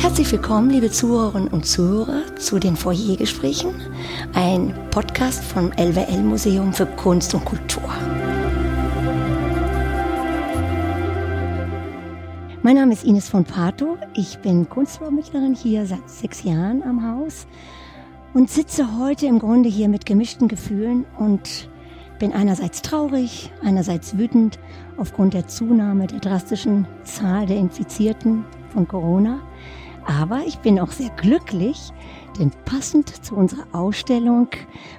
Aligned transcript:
Herzlich 0.00 0.32
willkommen, 0.32 0.70
liebe 0.70 0.90
Zuhörerinnen 0.90 1.48
und 1.48 1.66
Zuhörer, 1.66 2.34
zu 2.36 2.58
den 2.58 2.74
Foyergesprächen, 2.74 3.74
ein 4.32 4.74
Podcast 4.90 5.44
vom 5.44 5.72
LWL 5.72 6.22
Museum 6.22 6.72
für 6.72 6.86
Kunst 6.86 7.34
und 7.34 7.44
Kultur. 7.44 7.84
Mein 12.62 12.76
Name 12.76 12.94
ist 12.94 13.04
Ines 13.04 13.28
von 13.28 13.44
Pato. 13.44 13.98
Ich 14.14 14.38
bin 14.38 14.66
Kunstvermittlerin 14.70 15.54
hier 15.54 15.84
seit 15.84 16.08
sechs 16.08 16.44
Jahren 16.44 16.82
am 16.82 17.06
Haus 17.06 17.46
und 18.32 18.48
sitze 18.48 18.98
heute 18.98 19.26
im 19.26 19.38
Grunde 19.38 19.68
hier 19.68 19.90
mit 19.90 20.06
gemischten 20.06 20.48
Gefühlen 20.48 21.04
und 21.18 21.68
bin 22.18 22.32
einerseits 22.32 22.80
traurig, 22.80 23.52
einerseits 23.62 24.16
wütend 24.16 24.58
aufgrund 24.96 25.34
der 25.34 25.46
Zunahme 25.46 26.06
der 26.06 26.20
drastischen 26.20 26.86
Zahl 27.04 27.44
der 27.44 27.58
Infizierten 27.58 28.46
von 28.72 28.88
Corona. 28.88 29.40
Aber 30.10 30.42
ich 30.44 30.58
bin 30.58 30.80
auch 30.80 30.90
sehr 30.90 31.10
glücklich, 31.10 31.92
denn 32.36 32.50
passend 32.64 33.24
zu 33.24 33.36
unserer 33.36 33.64
Ausstellung 33.72 34.48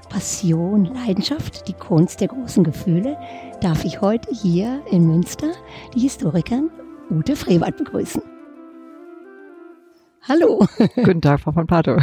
Passion, 0.08 0.86
Leidenschaft, 0.86 1.68
die 1.68 1.74
Kunst 1.74 2.22
der 2.22 2.30
großen 2.30 2.64
Gefühle, 2.64 3.18
darf 3.60 3.84
ich 3.84 4.00
heute 4.00 4.34
hier 4.34 4.82
in 4.90 5.06
Münster 5.06 5.52
die 5.94 6.00
Historikerin 6.00 6.70
Ute 7.10 7.36
Frewald 7.36 7.76
begrüßen. 7.76 8.22
Hallo. 10.22 10.66
Guten 10.96 11.22
Tag, 11.22 11.42
Frau 11.42 11.52
von 11.52 11.68
Pato. 11.68 11.98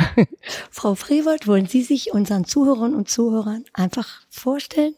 Frau 0.71 0.95
Frewald, 0.95 1.47
wollen 1.47 1.67
Sie 1.67 1.83
sich 1.83 2.13
unseren 2.13 2.45
Zuhörern 2.45 2.95
und 2.95 3.09
Zuhörern 3.09 3.65
einfach 3.73 4.21
vorstellen? 4.29 4.95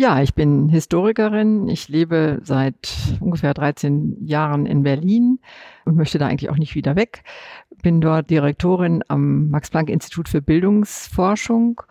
Ja, 0.00 0.22
ich 0.22 0.32
bin 0.32 0.70
Historikerin. 0.70 1.68
Ich 1.68 1.90
lebe 1.90 2.40
seit 2.42 2.88
ungefähr 3.20 3.52
13 3.52 4.16
Jahren 4.24 4.64
in 4.64 4.82
Berlin 4.82 5.40
und 5.84 5.94
möchte 5.94 6.16
da 6.16 6.26
eigentlich 6.26 6.48
auch 6.48 6.56
nicht 6.56 6.74
wieder 6.74 6.96
weg. 6.96 7.22
Bin 7.82 8.00
dort 8.00 8.30
Direktorin 8.30 9.04
am 9.08 9.50
Max-Planck-Institut 9.50 10.30
für 10.30 10.40
Bildungsforschung 10.40 11.82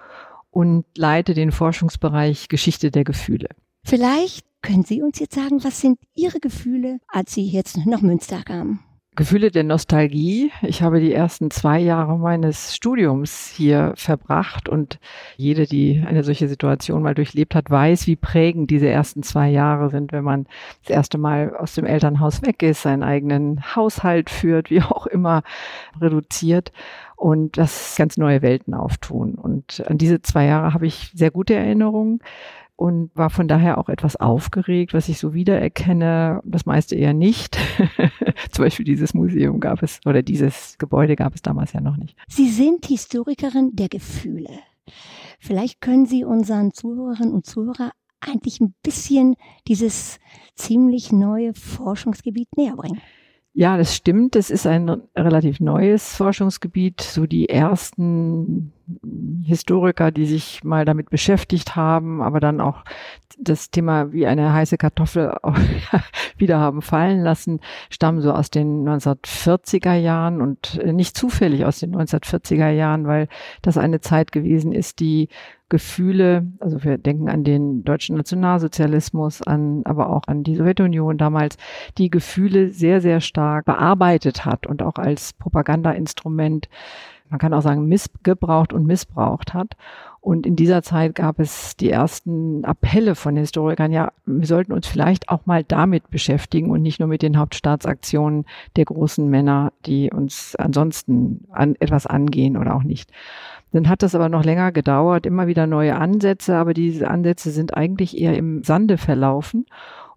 und 0.49 0.85
leite 0.97 1.35
den 1.35 1.51
Forschungsbereich 1.51 2.47
Geschichte 2.49 2.89
der 2.89 3.03
Gefühle. 3.03 3.49
Vielleicht 3.83 4.43
können 4.63 4.85
Sie 4.85 5.03
uns 5.03 5.19
jetzt 5.19 5.35
sagen, 5.35 5.63
was 5.63 5.79
sind 5.79 5.99
Ihre 6.15 6.39
Gefühle, 6.39 7.01
als 7.09 7.35
Sie 7.35 7.45
jetzt 7.45 7.77
nach 7.85 8.01
Münster 8.01 8.41
kamen? 8.41 8.79
Gefühle 9.19 9.51
der 9.51 9.65
Nostalgie. 9.65 10.49
Ich 10.61 10.81
habe 10.81 11.01
die 11.01 11.13
ersten 11.13 11.51
zwei 11.51 11.77
Jahre 11.77 12.17
meines 12.17 12.73
Studiums 12.73 13.49
hier 13.53 13.91
verbracht 13.97 14.69
und 14.69 14.97
jede, 15.35 15.65
die 15.65 16.01
eine 16.07 16.23
solche 16.23 16.47
Situation 16.47 17.03
mal 17.03 17.15
durchlebt 17.15 17.53
hat, 17.53 17.69
weiß, 17.69 18.07
wie 18.07 18.15
prägend 18.15 18.71
diese 18.71 18.87
ersten 18.87 19.21
zwei 19.21 19.49
Jahre 19.49 19.89
sind, 19.89 20.13
wenn 20.13 20.23
man 20.23 20.47
das 20.85 20.95
erste 20.95 21.17
Mal 21.17 21.53
aus 21.53 21.73
dem 21.73 21.85
Elternhaus 21.85 22.41
weg 22.43 22.63
ist, 22.63 22.83
seinen 22.83 23.03
eigenen 23.03 23.75
Haushalt 23.75 24.29
führt, 24.29 24.69
wie 24.69 24.81
auch 24.81 25.05
immer 25.05 25.43
reduziert 25.99 26.71
und 27.17 27.57
das 27.57 27.97
ganz 27.97 28.15
neue 28.15 28.41
Welten 28.41 28.73
auftun. 28.73 29.35
Und 29.35 29.83
an 29.85 29.97
diese 29.97 30.21
zwei 30.21 30.45
Jahre 30.45 30.73
habe 30.73 30.87
ich 30.87 31.11
sehr 31.13 31.29
gute 31.29 31.55
Erinnerungen 31.55 32.21
und 32.77 33.11
war 33.13 33.29
von 33.29 33.49
daher 33.49 33.79
auch 33.79 33.89
etwas 33.89 34.15
aufgeregt, 34.15 34.93
was 34.93 35.09
ich 35.09 35.19
so 35.19 35.33
wiedererkenne. 35.33 36.39
Das 36.45 36.65
meiste 36.65 36.95
eher 36.95 37.13
nicht. 37.13 37.57
Zum 38.51 38.65
Beispiel 38.65 38.85
dieses 38.85 39.13
Museum 39.13 39.59
gab 39.59 39.83
es 39.83 39.99
oder 40.05 40.21
dieses 40.21 40.77
Gebäude 40.77 41.15
gab 41.15 41.35
es 41.35 41.41
damals 41.41 41.73
ja 41.73 41.81
noch 41.81 41.97
nicht. 41.97 42.15
Sie 42.27 42.49
sind 42.49 42.85
Historikerin 42.85 43.71
der 43.75 43.89
Gefühle. 43.89 44.49
Vielleicht 45.39 45.81
können 45.81 46.05
Sie 46.05 46.23
unseren 46.23 46.73
Zuhörerinnen 46.73 47.33
und 47.33 47.45
Zuhörern 47.45 47.91
eigentlich 48.19 48.59
ein 48.59 48.73
bisschen 48.83 49.35
dieses 49.67 50.19
ziemlich 50.55 51.11
neue 51.11 51.53
Forschungsgebiet 51.53 52.49
näher 52.57 52.75
bringen. 52.75 53.01
Ja, 53.53 53.77
das 53.77 53.95
stimmt. 53.95 54.35
Das 54.35 54.49
ist 54.49 54.67
ein 54.67 54.89
relativ 55.15 55.59
neues 55.59 56.15
Forschungsgebiet. 56.15 57.01
So 57.01 57.25
die 57.25 57.49
ersten 57.49 58.73
Historiker, 59.43 60.11
die 60.11 60.25
sich 60.25 60.63
mal 60.63 60.85
damit 60.85 61.09
beschäftigt 61.09 61.75
haben, 61.75 62.21
aber 62.21 62.39
dann 62.39 62.61
auch 62.61 62.83
das 63.37 63.69
Thema 63.69 64.11
wie 64.11 64.25
eine 64.25 64.53
heiße 64.53 64.77
Kartoffel 64.77 65.35
wieder 66.37 66.59
haben 66.59 66.81
fallen 66.81 67.21
lassen, 67.21 67.59
stammen 67.89 68.21
so 68.21 68.33
aus 68.33 68.49
den 68.49 68.87
1940er 68.87 69.93
Jahren 69.93 70.41
und 70.41 70.79
nicht 70.83 71.15
zufällig 71.15 71.65
aus 71.65 71.79
den 71.79 71.95
1940er 71.95 72.69
Jahren, 72.69 73.07
weil 73.07 73.27
das 73.61 73.77
eine 73.77 74.01
Zeit 74.01 74.31
gewesen 74.31 74.71
ist, 74.71 74.99
die 74.99 75.29
Gefühle, 75.69 76.47
also 76.59 76.83
wir 76.83 76.97
denken 76.97 77.29
an 77.29 77.43
den 77.43 77.83
deutschen 77.83 78.17
Nationalsozialismus, 78.17 79.43
an, 79.43 79.83
aber 79.85 80.09
auch 80.09 80.23
an 80.25 80.43
die 80.43 80.55
Sowjetunion 80.55 81.19
damals, 81.19 81.57
die 81.99 82.09
Gefühle 82.09 82.71
sehr, 82.71 83.01
sehr 83.01 83.21
stark 83.21 83.65
bearbeitet 83.65 84.45
hat 84.45 84.65
und 84.65 84.81
auch 84.81 84.95
als 84.95 85.33
Propagandainstrument 85.33 86.69
man 87.29 87.39
kann 87.39 87.53
auch 87.53 87.61
sagen, 87.61 87.87
missgebraucht 87.87 88.73
und 88.73 88.85
missbraucht 88.85 89.53
hat. 89.53 89.75
Und 90.21 90.45
in 90.45 90.55
dieser 90.55 90.83
Zeit 90.83 91.15
gab 91.15 91.39
es 91.39 91.77
die 91.77 91.89
ersten 91.89 92.65
Appelle 92.65 93.15
von 93.15 93.37
Historikern, 93.37 93.91
ja, 93.91 94.11
wir 94.25 94.47
sollten 94.47 94.73
uns 94.73 94.85
vielleicht 94.85 95.29
auch 95.29 95.45
mal 95.45 95.63
damit 95.63 96.09
beschäftigen 96.09 96.71
und 96.71 96.81
nicht 96.81 96.99
nur 96.99 97.07
mit 97.07 97.21
den 97.21 97.37
Hauptstaatsaktionen 97.37 98.45
der 98.75 98.85
großen 98.85 99.29
Männer, 99.29 99.71
die 99.85 100.11
uns 100.11 100.55
ansonsten 100.57 101.45
an 101.51 101.75
etwas 101.79 102.05
angehen 102.05 102.57
oder 102.57 102.75
auch 102.75 102.83
nicht. 102.83 103.11
Dann 103.71 103.87
hat 103.87 104.01
das 104.01 104.15
aber 104.15 104.29
noch 104.29 104.43
länger 104.43 104.71
gedauert, 104.71 105.25
immer 105.25 105.47
wieder 105.47 105.67
neue 105.67 105.95
Ansätze, 105.95 106.55
aber 106.57 106.73
diese 106.73 107.07
Ansätze 107.09 107.51
sind 107.51 107.77
eigentlich 107.77 108.17
eher 108.19 108.35
im 108.35 108.63
Sande 108.63 108.97
verlaufen. 108.97 109.67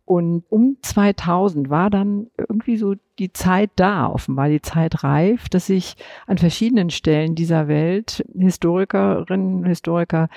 Und 0.04 0.44
um 0.50 0.76
2000 0.82 1.70
war 1.70 1.88
dann 1.88 2.26
irgendwie 2.36 2.76
so 2.76 2.94
die 3.18 3.32
Zeit 3.32 3.70
da, 3.76 4.08
offenbar 4.08 4.48
die 4.48 4.62
Zeit 4.62 5.04
reif, 5.04 5.48
dass 5.48 5.66
sich 5.66 5.94
an 6.26 6.38
verschiedenen 6.38 6.90
Stellen 6.90 7.34
dieser 7.34 7.68
Welt 7.68 8.24
Historikerinnen, 8.36 9.58
und 9.58 9.66
Historiker 9.66 10.28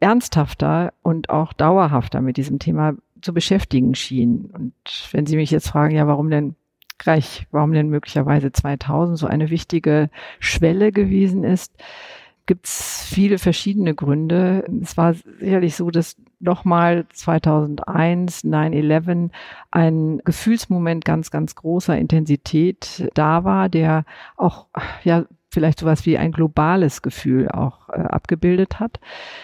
ernsthafter 0.00 0.92
und 1.02 1.30
auch 1.30 1.52
dauerhafter 1.52 2.20
mit 2.20 2.36
diesem 2.36 2.58
Thema 2.58 2.94
zu 3.20 3.32
beschäftigen 3.32 3.94
schienen. 3.94 4.46
Und 4.46 4.74
wenn 5.12 5.26
Sie 5.26 5.36
mich 5.36 5.50
jetzt 5.50 5.68
fragen, 5.68 5.94
ja, 5.94 6.06
warum 6.06 6.28
denn 6.28 6.56
gleich, 6.98 7.46
warum 7.50 7.72
denn 7.72 7.88
möglicherweise 7.88 8.52
2000 8.52 9.18
so 9.18 9.26
eine 9.26 9.50
wichtige 9.50 10.10
Schwelle 10.40 10.92
gewesen 10.92 11.44
ist, 11.44 11.72
gibt 12.46 12.66
es 12.66 13.04
viele 13.04 13.38
verschiedene 13.38 13.94
Gründe. 13.94 14.64
Es 14.82 14.96
war 14.96 15.14
sicherlich 15.14 15.76
so, 15.76 15.90
dass 15.90 16.16
nochmal 16.42 17.06
2001, 17.12 18.44
9-11, 18.44 19.30
ein 19.70 20.20
Gefühlsmoment 20.24 21.04
ganz, 21.04 21.30
ganz 21.30 21.54
großer 21.54 21.96
Intensität 21.96 23.08
da 23.14 23.44
war, 23.44 23.68
der 23.68 24.04
auch 24.36 24.66
ja 25.04 25.24
vielleicht 25.52 25.80
sowas 25.80 26.06
wie 26.06 26.16
ein 26.16 26.32
globales 26.32 27.02
Gefühl 27.02 27.48
auch 27.48 27.90
äh, 27.90 28.00
abgebildet 28.00 28.80
hat. 28.80 29.00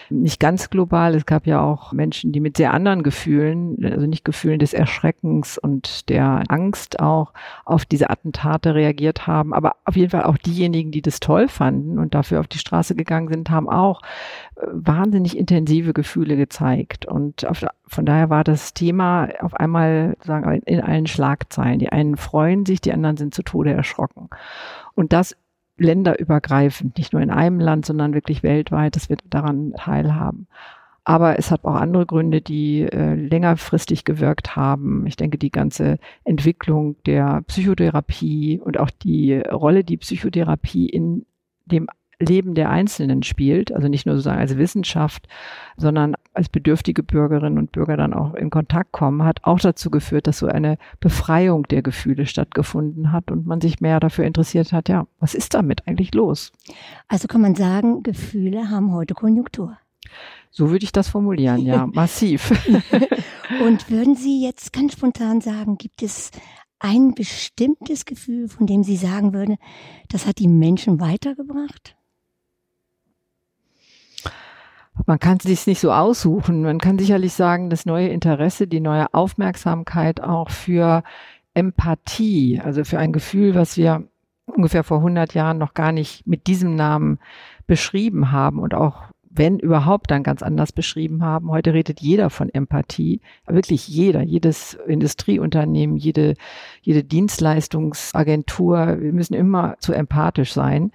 Nicht 0.09 0.39
ganz 0.39 0.69
global, 0.69 1.13
es 1.13 1.25
gab 1.25 1.45
ja 1.45 1.61
auch 1.61 1.93
Menschen, 1.93 2.31
die 2.31 2.39
mit 2.39 2.57
sehr 2.57 2.73
anderen 2.73 3.03
Gefühlen, 3.03 3.77
also 3.85 4.07
nicht 4.07 4.25
Gefühlen 4.25 4.59
des 4.59 4.73
Erschreckens 4.73 5.57
und 5.57 6.09
der 6.09 6.43
Angst 6.49 6.99
auch 6.99 7.33
auf 7.63 7.85
diese 7.85 8.09
Attentate 8.09 8.73
reagiert 8.73 9.27
haben, 9.27 9.53
aber 9.53 9.75
auf 9.85 9.95
jeden 9.95 10.09
Fall 10.09 10.23
auch 10.23 10.37
diejenigen, 10.37 10.91
die 10.91 11.03
das 11.03 11.19
toll 11.19 11.47
fanden 11.47 11.99
und 11.99 12.15
dafür 12.15 12.39
auf 12.39 12.47
die 12.47 12.57
Straße 12.57 12.95
gegangen 12.95 13.27
sind, 13.27 13.51
haben 13.51 13.69
auch 13.69 14.01
äh, 14.55 14.65
wahnsinnig 14.71 15.37
intensive 15.37 15.93
Gefühle 15.93 16.37
gezeigt 16.37 17.05
und 17.05 17.45
auf, 17.45 17.63
von 17.85 18.05
daher 18.05 18.31
war 18.31 18.43
das 18.43 18.73
Thema 18.73 19.29
auf 19.41 19.53
einmal 19.53 20.17
sagen 20.21 20.61
in 20.65 20.81
allen 20.81 21.07
Schlagzeilen. 21.07 21.79
Die 21.79 21.91
einen 21.91 22.17
freuen 22.17 22.65
sich, 22.65 22.81
die 22.81 22.93
anderen 22.93 23.17
sind 23.17 23.33
zu 23.33 23.43
Tode 23.43 23.73
erschrocken. 23.73 24.29
Und 24.95 25.13
das 25.13 25.35
länderübergreifend, 25.79 26.97
nicht 26.97 27.13
nur 27.13 27.21
in 27.21 27.31
einem 27.31 27.59
Land, 27.59 27.85
sondern 27.85 28.13
wirklich 28.13 28.43
weltweit, 28.43 28.95
dass 28.95 29.09
wir 29.09 29.17
daran 29.29 29.73
teilhaben. 29.77 30.47
Aber 31.03 31.39
es 31.39 31.49
hat 31.49 31.65
auch 31.65 31.75
andere 31.75 32.05
Gründe, 32.05 32.41
die 32.41 32.81
äh, 32.83 33.15
längerfristig 33.15 34.03
gewirkt 34.03 34.55
haben. 34.55 35.07
Ich 35.07 35.15
denke, 35.15 35.39
die 35.39 35.49
ganze 35.49 35.97
Entwicklung 36.23 36.97
der 37.05 37.41
Psychotherapie 37.47 38.61
und 38.63 38.79
auch 38.79 38.91
die 38.91 39.39
Rolle, 39.39 39.83
die 39.83 39.97
Psychotherapie 39.97 40.87
in 40.87 41.25
dem 41.65 41.87
Leben 42.19 42.53
der 42.53 42.69
Einzelnen 42.69 43.23
spielt, 43.23 43.71
also 43.71 43.87
nicht 43.87 44.05
nur 44.05 44.15
sozusagen 44.15 44.39
als 44.39 44.57
Wissenschaft, 44.57 45.27
sondern 45.77 46.15
als 46.33 46.49
bedürftige 46.49 47.01
Bürgerinnen 47.01 47.57
und 47.57 47.71
Bürger 47.71 47.95
dann 47.95 48.13
auch 48.13 48.33
in 48.35 48.49
Kontakt 48.49 48.91
kommen, 48.91 49.23
hat 49.23 49.43
auch 49.43 49.59
dazu 49.59 49.89
geführt, 49.89 50.27
dass 50.27 50.39
so 50.39 50.47
eine 50.47 50.77
Befreiung 50.99 51.63
der 51.63 51.81
Gefühle 51.81 52.25
stattgefunden 52.25 53.11
hat 53.13 53.31
und 53.31 53.47
man 53.47 53.61
sich 53.61 53.79
mehr 53.79 53.99
dafür 53.99 54.25
interessiert 54.25 54.73
hat, 54.73 54.89
ja, 54.89 55.07
was 55.19 55.33
ist 55.33 55.53
damit 55.53 55.87
eigentlich 55.87 56.13
los? 56.13 56.51
Also 57.07 57.27
kann 57.27 57.41
man 57.41 57.55
sagen, 57.55 58.03
Gefühle 58.03 58.69
haben 58.69 58.93
heute 58.93 59.13
Konjunktur. 59.13 59.77
So 60.51 60.71
würde 60.71 60.83
ich 60.83 60.91
das 60.91 61.07
formulieren, 61.07 61.59
ja, 61.65 61.87
massiv. 61.93 62.51
und 63.65 63.89
würden 63.89 64.15
Sie 64.15 64.43
jetzt 64.43 64.73
ganz 64.73 64.93
spontan 64.93 65.39
sagen, 65.39 65.77
gibt 65.77 66.01
es 66.01 66.31
ein 66.79 67.13
bestimmtes 67.13 68.05
Gefühl, 68.05 68.47
von 68.49 68.65
dem 68.65 68.83
Sie 68.83 68.95
sagen 68.95 69.33
würden, 69.33 69.57
das 70.09 70.25
hat 70.25 70.39
die 70.39 70.47
Menschen 70.47 70.99
weitergebracht? 70.99 71.95
Man 75.05 75.19
kann 75.19 75.39
sich 75.39 75.65
nicht 75.67 75.79
so 75.79 75.91
aussuchen. 75.91 76.61
Man 76.61 76.79
kann 76.79 76.99
sicherlich 76.99 77.33
sagen, 77.33 77.69
das 77.69 77.85
neue 77.85 78.09
Interesse, 78.09 78.67
die 78.67 78.79
neue 78.79 79.13
Aufmerksamkeit 79.13 80.21
auch 80.21 80.49
für 80.49 81.03
Empathie, 81.53 82.61
also 82.63 82.83
für 82.83 82.99
ein 82.99 83.11
Gefühl, 83.11 83.55
was 83.55 83.77
wir 83.77 84.03
ungefähr 84.45 84.83
vor 84.83 84.97
100 84.97 85.33
Jahren 85.33 85.57
noch 85.57 85.73
gar 85.73 85.91
nicht 85.91 86.25
mit 86.25 86.47
diesem 86.47 86.75
Namen 86.75 87.19
beschrieben 87.67 88.31
haben 88.31 88.59
und 88.59 88.73
auch 88.73 89.03
wenn 89.39 89.57
überhaupt, 89.57 90.11
dann 90.11 90.21
ganz 90.21 90.43
anders 90.43 90.73
beschrieben 90.73 91.23
haben. 91.23 91.49
Heute 91.49 91.73
redet 91.73 92.01
jeder 92.01 92.29
von 92.29 92.49
Empathie, 92.49 93.21
wirklich 93.47 93.87
jeder, 93.87 94.21
jedes 94.21 94.73
Industrieunternehmen, 94.85 95.95
jede, 95.95 96.33
jede 96.81 97.05
Dienstleistungsagentur. 97.05 98.97
Wir 98.99 99.13
müssen 99.13 99.35
immer 99.35 99.77
zu 99.79 99.93
empathisch 99.93 100.51
sein. 100.51 100.91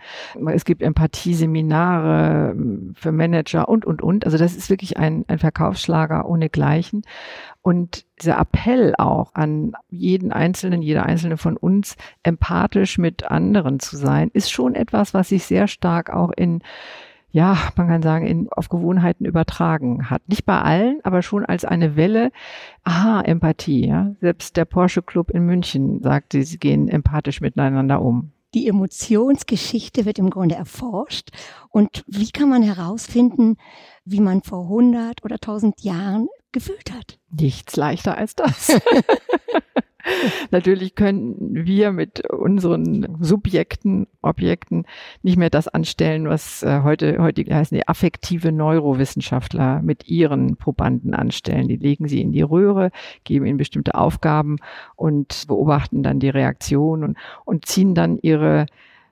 Es 0.53 0.67
gibt 0.67 0.83
Empathieseminare 0.83 2.51
ähm, 2.51 2.93
für 2.95 3.13
Manager 3.13 3.67
und, 3.67 3.87
und, 3.87 4.03
und. 4.03 4.27
Also 4.27 4.37
das 4.37 4.55
ist 4.55 4.69
wirklich 4.69 4.99
ein, 4.99 5.25
ein 5.27 5.39
Verkaufsschlager 5.39 6.29
ohnegleichen. 6.29 7.01
Und 7.63 8.05
dieser 8.21 8.39
Appell 8.39 8.95
auch 8.99 9.35
an 9.35 9.73
jeden 9.89 10.33
Einzelnen, 10.33 10.83
jede 10.83 11.03
Einzelne 11.03 11.39
von 11.39 11.57
uns, 11.57 11.97
empathisch 12.23 12.99
mit 12.99 13.31
anderen 13.31 13.81
zu 13.81 13.97
sein, 13.97 14.31
ist 14.35 14.53
schon 14.53 14.75
etwas, 14.75 15.15
was 15.15 15.31
sich 15.31 15.45
sehr 15.47 15.67
stark 15.67 16.11
auch 16.11 16.31
in 16.37 16.61
ja, 17.35 17.59
man 17.75 17.89
kann 17.89 18.01
sagen, 18.01 18.29
in, 18.29 18.49
auf 18.53 18.69
Gewohnheiten 18.69 19.25
übertragen 19.25 20.09
hat. 20.09 20.23
Nicht 20.29 20.47
bei 20.47 20.63
allen, 20.63 21.01
aber 21.03 21.21
schon 21.21 21.45
als 21.45 21.65
eine 21.65 21.97
Welle. 21.97 22.31
Aha, 22.85 23.23
Empathie. 23.23 23.89
Ja? 23.89 24.15
Selbst 24.21 24.57
der 24.57 24.65
Porsche 24.65 25.03
Club 25.03 25.31
in 25.31 25.45
München 25.45 26.01
sagt, 26.01 26.35
sie 26.35 26.59
gehen 26.59 26.87
empathisch 26.87 27.41
miteinander 27.41 28.01
um. 28.01 28.31
Die 28.55 28.69
Emotionsgeschichte 28.69 30.05
wird 30.05 30.21
im 30.21 30.31
Grunde 30.31 30.55
erforscht. 30.55 31.31
Und 31.71 32.05
wie 32.07 32.31
kann 32.31 32.49
man 32.49 32.63
herausfinden, 32.63 33.57
wie 34.05 34.21
man 34.21 34.43
vor 34.43 34.63
100 34.67 35.25
oder 35.25 35.35
1000 35.35 35.81
Jahren 35.83 36.29
gefühlt 36.53 36.93
hat? 36.93 37.19
Nichts 37.33 37.75
leichter 37.75 38.17
als 38.17 38.37
das. 38.37 38.81
Natürlich 40.51 40.95
können 40.95 41.37
wir 41.39 41.93
mit 41.93 42.31
unseren 42.31 43.17
Subjekten, 43.21 44.07
Objekten 44.23 44.87
nicht 45.23 45.37
mehr 45.37 45.51
das 45.51 45.69
anstellen, 45.69 46.29
was 46.29 46.63
äh, 46.63 46.81
heute, 46.83 47.19
heute 47.19 47.43
heißen 47.43 47.77
die 47.77 47.89
affektive 47.89 48.53
Neurowissenschaftler 48.53 49.83
mit 49.83 50.09
ihren 50.09 50.57
Probanden 50.57 51.15
anstellen. 51.15 51.69
Die 51.69 51.77
legen 51.77 52.09
sie 52.09 52.21
in 52.21 52.33
die 52.33 52.43
Röhre, 52.43 52.91
geben 53.25 53.47
ihnen 53.47 53.59
bestimmte 53.59 53.95
Aufgaben 53.95 54.57
und 54.97 55.47
beobachten 55.49 56.03
dann 56.03 56.21
die 56.21 56.31
Reaktion 56.31 57.05
und, 57.05 57.17
und 57.45 57.67
ziehen 57.67 57.95
dann 57.95 58.19
ihre 58.21 58.67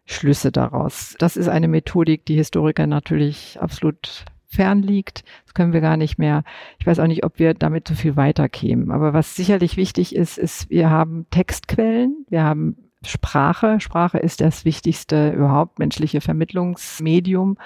Schlüsse 0.05 0.50
daraus. 0.50 1.15
Das 1.19 1.37
ist 1.37 1.49
eine 1.49 1.69
Methodik, 1.69 2.27
die 2.27 2.35
Historiker 2.35 2.87
natürlich 2.87 3.59
absolut 3.61 4.25
fern 4.53 4.83
liegt. 4.83 5.25
Das 5.45 5.55
können 5.55 5.73
wir 5.73 5.81
gar 5.81 5.97
nicht 5.97 6.19
mehr. 6.19 6.45
Ich 6.79 6.87
weiß 6.87 6.99
auch 6.99 7.07
nicht, 7.07 7.25
ob 7.25 7.39
wir 7.39 7.55
damit 7.55 7.89
so 7.89 7.95
viel 7.95 8.17
weiterkämen. 8.17 8.91
Aber 8.91 9.13
was 9.13 9.35
sicherlich 9.35 9.77
wichtig 9.77 10.15
ist, 10.15 10.39
ist, 10.39 10.71
wir 10.71 10.91
haben 10.91 11.27
Textquellen, 11.31 12.27
wir 12.29 12.43
haben 12.45 12.77
Sprache. 13.05 13.81
Sprache 13.81 14.19
ist 14.19 14.41
das 14.41 14.65
wichtigste 14.65 15.31
überhaupt 15.31 15.79
menschliche 15.79 16.21
Vermittlungsmedium. 16.21 17.57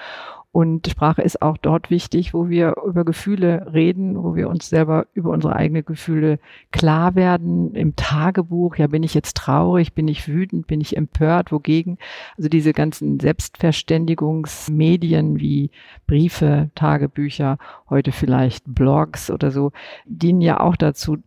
Und 0.51 0.87
Sprache 0.87 1.21
ist 1.21 1.41
auch 1.41 1.57
dort 1.57 1.89
wichtig, 1.91 2.33
wo 2.33 2.49
wir 2.49 2.75
über 2.85 3.05
Gefühle 3.05 3.71
reden, 3.73 4.21
wo 4.23 4.35
wir 4.35 4.49
uns 4.49 4.67
selber 4.69 5.07
über 5.13 5.29
unsere 5.29 5.55
eigenen 5.55 5.85
Gefühle 5.85 6.39
klar 6.71 7.15
werden. 7.15 7.75
Im 7.75 7.95
Tagebuch, 7.95 8.75
ja, 8.77 8.87
bin 8.87 9.03
ich 9.03 9.13
jetzt 9.13 9.37
traurig, 9.37 9.93
bin 9.93 10.07
ich 10.07 10.27
wütend, 10.27 10.65
bin 10.65 10.81
ich 10.81 10.97
empört, 10.97 11.51
wogegen? 11.51 11.99
Also 12.37 12.49
diese 12.49 12.73
ganzen 12.73 13.19
Selbstverständigungsmedien 13.19 15.39
wie 15.39 15.69
Briefe, 16.07 16.71
Tagebücher, 16.73 17.59
heute 17.89 18.11
vielleicht 18.11 18.63
Blogs 18.65 19.29
oder 19.29 19.51
so, 19.51 19.71
dienen 20.05 20.41
ja 20.41 20.59
auch 20.59 20.75
dazu, 20.75 21.17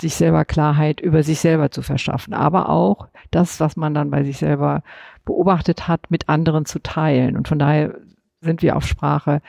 sich 0.00 0.14
selber 0.14 0.44
Klarheit 0.44 1.00
über 1.00 1.22
sich 1.22 1.40
selber 1.40 1.70
zu 1.70 1.82
verschaffen, 1.82 2.34
aber 2.34 2.68
auch 2.68 3.08
das, 3.30 3.60
was 3.60 3.76
man 3.76 3.94
dann 3.94 4.10
bei 4.10 4.24
sich 4.24 4.38
selber 4.38 4.82
beobachtet 5.24 5.88
hat, 5.88 6.10
mit 6.10 6.28
anderen 6.28 6.66
zu 6.66 6.80
teilen. 6.80 7.36
Und 7.36 7.48
von 7.48 7.58
daher 7.58 7.94
sind 8.42 8.62
wir 8.62 8.76
auf 8.76 8.86
Sprache 8.86 9.40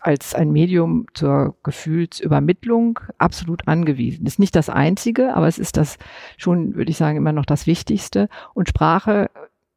als 0.00 0.34
ein 0.34 0.52
Medium 0.52 1.06
zur 1.14 1.56
Gefühlsübermittlung 1.62 3.00
absolut 3.18 3.66
angewiesen. 3.68 4.26
Ist 4.26 4.38
nicht 4.38 4.56
das 4.56 4.70
einzige, 4.70 5.34
aber 5.34 5.48
es 5.48 5.58
ist 5.58 5.76
das 5.76 5.98
schon, 6.36 6.74
würde 6.74 6.90
ich 6.90 6.96
sagen, 6.96 7.18
immer 7.18 7.32
noch 7.32 7.46
das 7.46 7.66
Wichtigste. 7.66 8.28
Und 8.54 8.68
Sprache 8.68 9.30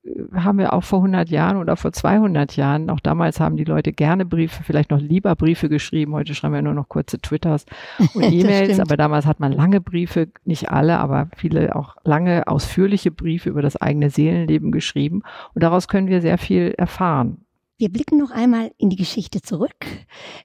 äh, 0.04 0.12
haben 0.36 0.58
wir 0.58 0.74
auch 0.74 0.84
vor 0.84 1.00
100 1.00 1.30
Jahren 1.30 1.58
oder 1.58 1.76
vor 1.76 1.92
200 1.92 2.56
Jahren, 2.56 2.90
auch 2.90 3.02
damals 3.02 3.40
haben 3.40 3.58
die 3.58 3.66
Leute 3.66 3.92
gerne 3.92 4.26
Briefe, 4.26 4.64
vielleicht 4.64 4.92
noch 4.92 5.02
lieber 5.02 5.36
Briefe 5.36 5.68
geschrieben. 5.68 6.14
Heute 6.14 6.34
schreiben 6.34 6.54
wir 6.54 6.62
nur 6.62 6.74
noch 6.74 6.88
kurze 6.88 7.20
Twitters 7.20 7.66
und 8.14 8.24
E-Mails, 8.24 8.80
aber 8.80 8.96
damals 8.96 9.26
hat 9.26 9.40
man 9.40 9.52
lange 9.52 9.82
Briefe, 9.82 10.30
nicht 10.46 10.70
alle, 10.72 11.00
aber 11.00 11.30
viele 11.36 11.76
auch 11.76 11.98
lange 12.04 12.48
ausführliche 12.48 13.12
Briefe 13.12 13.50
über 13.50 13.62
das 13.62 13.76
eigene 13.76 14.10
Seelenleben 14.10 14.72
geschrieben. 14.72 15.24
Und 15.54 15.64
daraus 15.64 15.88
können 15.88 16.08
wir 16.08 16.22
sehr 16.22 16.38
viel 16.38 16.74
erfahren. 16.78 17.46
Wir 17.80 17.88
blicken 17.88 18.18
noch 18.18 18.32
einmal 18.32 18.72
in 18.78 18.90
die 18.90 18.98
Geschichte 18.98 19.42
zurück. 19.42 19.86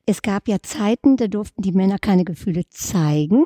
Es 0.06 0.22
gab 0.22 0.46
ja 0.46 0.58
Zeiten, 0.62 1.16
da 1.16 1.26
durften 1.26 1.62
die 1.62 1.72
Männer 1.72 1.98
keine 1.98 2.24
Gefühle 2.24 2.62
zeigen, 2.70 3.44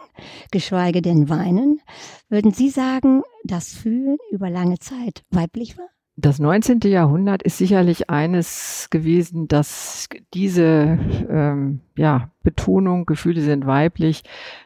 geschweige 0.51 1.01
denn 1.01 1.31
weinen. 1.31 1.81
Würden 2.29 2.53
Sie 2.53 2.69
sagen, 2.69 3.23
dass 3.45 3.73
Fühlen 3.73 4.19
über 4.31 4.51
lange 4.51 4.79
Zeit 4.79 5.25
weiblich 5.31 5.79
war? 5.79 5.89
Das 6.17 6.39
19. 6.39 6.81
Jahrhundert 6.81 7.43
ist 7.43 7.57
sicherlich 7.57 8.11
eines 8.11 8.89
gewesen, 8.91 9.49
dass 9.49 10.11
diese 10.35 10.99
ähm, 11.31 11.81
ja, 11.97 12.31
Betonung, 12.43 13.07
Gefühle 13.07 13.41
sind 13.41 13.67
weiblich, 13.67 14.23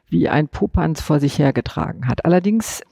wie 0.08 0.28
ein 0.28 0.48
Popanz 0.48 1.00
vor 1.00 1.20
sich 1.20 1.38
hergetragen 1.38 2.08
hat. 2.08 2.24
Allerdings 2.24 2.82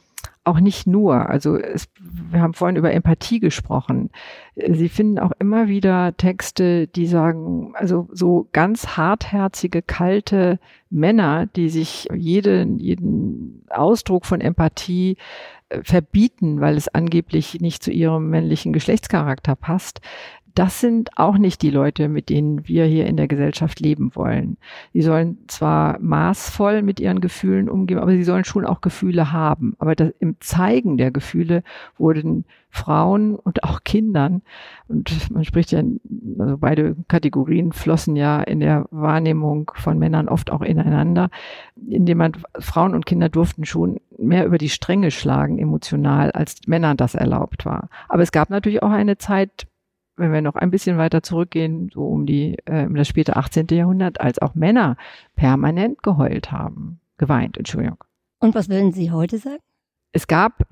auch 0.44 0.60
nicht 0.60 0.87
nur. 0.87 1.28
Also 1.28 1.56
es, 1.56 1.88
wir 2.00 2.40
haben 2.40 2.54
vorhin 2.54 2.76
über 2.76 2.92
Empathie 2.92 3.40
gesprochen. 3.40 4.10
Sie 4.54 4.88
finden 4.88 5.19
auch 5.19 5.32
immer 5.38 5.69
wieder 5.69 6.16
Texte, 6.16 6.87
die 6.87 7.06
sagen, 7.06 7.72
also 7.75 8.08
so 8.12 8.48
ganz 8.52 8.96
hartherzige, 8.96 9.82
kalte 9.82 10.58
Männer, 10.88 11.46
die 11.46 11.69
sich 11.69 12.08
jeden, 12.14 12.78
jeden 12.78 13.64
Ausdruck 13.69 14.25
von 14.25 14.40
Empathie 14.40 15.19
äh, 15.69 15.82
verbieten, 15.82 16.60
weil 16.60 16.76
es 16.76 16.88
angeblich 16.88 17.60
nicht 17.60 17.82
zu 17.82 17.90
ihrem 17.90 18.31
männlichen 18.31 18.72
Geschlechtscharakter 18.72 19.56
passt 19.56 20.00
das 20.55 20.81
sind 20.81 21.11
auch 21.17 21.38
nicht 21.38 21.62
die 21.62 21.70
Leute, 21.70 22.08
mit 22.08 22.29
denen 22.29 22.67
wir 22.67 22.85
hier 22.85 23.06
in 23.06 23.17
der 23.17 23.29
Gesellschaft 23.29 23.81
leben 23.81 24.14
wollen. 24.14 24.56
Sie 24.93 25.02
sollen 25.02 25.38
zwar 25.49 25.99
maßvoll 26.00 26.82
mit 26.82 27.00
ihren 27.00 27.20
Gefühlen 27.20 27.69
umgehen, 27.69 27.99
aber 27.99 28.12
sie 28.12 28.25
sollen 28.25 28.44
schon 28.44 28.64
auch 28.64 28.81
Gefühle 28.81 29.32
haben. 29.32 29.75
Aber 29.78 29.95
das, 29.95 30.12
im 30.19 30.37
Zeigen 30.40 30.97
der 30.97 31.11
Gefühle 31.11 31.62
wurden 31.99 32.45
Frauen 32.71 33.35
und 33.35 33.64
auch 33.64 33.83
Kindern, 33.85 34.42
und 34.87 35.30
man 35.30 35.45
spricht 35.45 35.73
ja, 35.73 35.83
also 36.38 36.57
beide 36.59 36.97
Kategorien 37.09 37.73
flossen 37.73 38.16
ja 38.16 38.40
in 38.40 38.61
der 38.61 38.87
Wahrnehmung 38.90 39.73
von 39.75 39.99
Männern 39.99 40.28
oft 40.28 40.50
auch 40.50 40.62
ineinander, 40.62 41.30
indem 41.88 42.19
man 42.19 42.33
Frauen 42.59 42.95
und 42.95 43.07
Kinder 43.07 43.28
durften 43.28 43.64
schon 43.64 44.00
mehr 44.19 44.47
über 44.47 44.59
die 44.59 44.69
Stränge 44.69 45.11
schlagen 45.11 45.59
emotional, 45.59 46.30
als 46.30 46.57
Männern 46.66 46.97
das 46.97 47.14
erlaubt 47.14 47.66
war. 47.66 47.88
Aber 48.09 48.23
es 48.23 48.33
gab 48.33 48.50
natürlich 48.50 48.83
auch 48.83 48.90
eine 48.90 49.19
Zeit, 49.19 49.66
wenn 50.20 50.32
wir 50.32 50.42
noch 50.42 50.54
ein 50.54 50.70
bisschen 50.70 50.98
weiter 50.98 51.22
zurückgehen, 51.22 51.90
so 51.92 52.06
um 52.06 52.26
die 52.26 52.56
äh, 52.66 52.86
um 52.86 52.94
das 52.94 53.08
späte 53.08 53.36
18. 53.36 53.66
Jahrhundert, 53.70 54.20
als 54.20 54.38
auch 54.38 54.54
Männer 54.54 54.96
permanent 55.34 56.02
geheult 56.02 56.52
haben, 56.52 57.00
geweint, 57.18 57.56
Entschuldigung. 57.56 57.98
Und 58.38 58.54
was 58.54 58.68
würden 58.68 58.92
Sie 58.92 59.10
heute 59.10 59.38
sagen? 59.38 59.60
Es 60.12 60.26
gab 60.26 60.66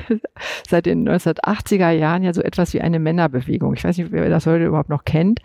seit 0.68 0.84
den 0.84 1.08
1980er 1.08 1.90
Jahren 1.92 2.22
ja 2.22 2.34
so 2.34 2.42
etwas 2.42 2.74
wie 2.74 2.82
eine 2.82 2.98
Männerbewegung. 2.98 3.72
Ich 3.72 3.84
weiß 3.84 3.96
nicht, 3.96 4.12
wer 4.12 4.28
das 4.28 4.44
heute 4.44 4.66
überhaupt 4.66 4.90
noch 4.90 5.04
kennt, 5.04 5.40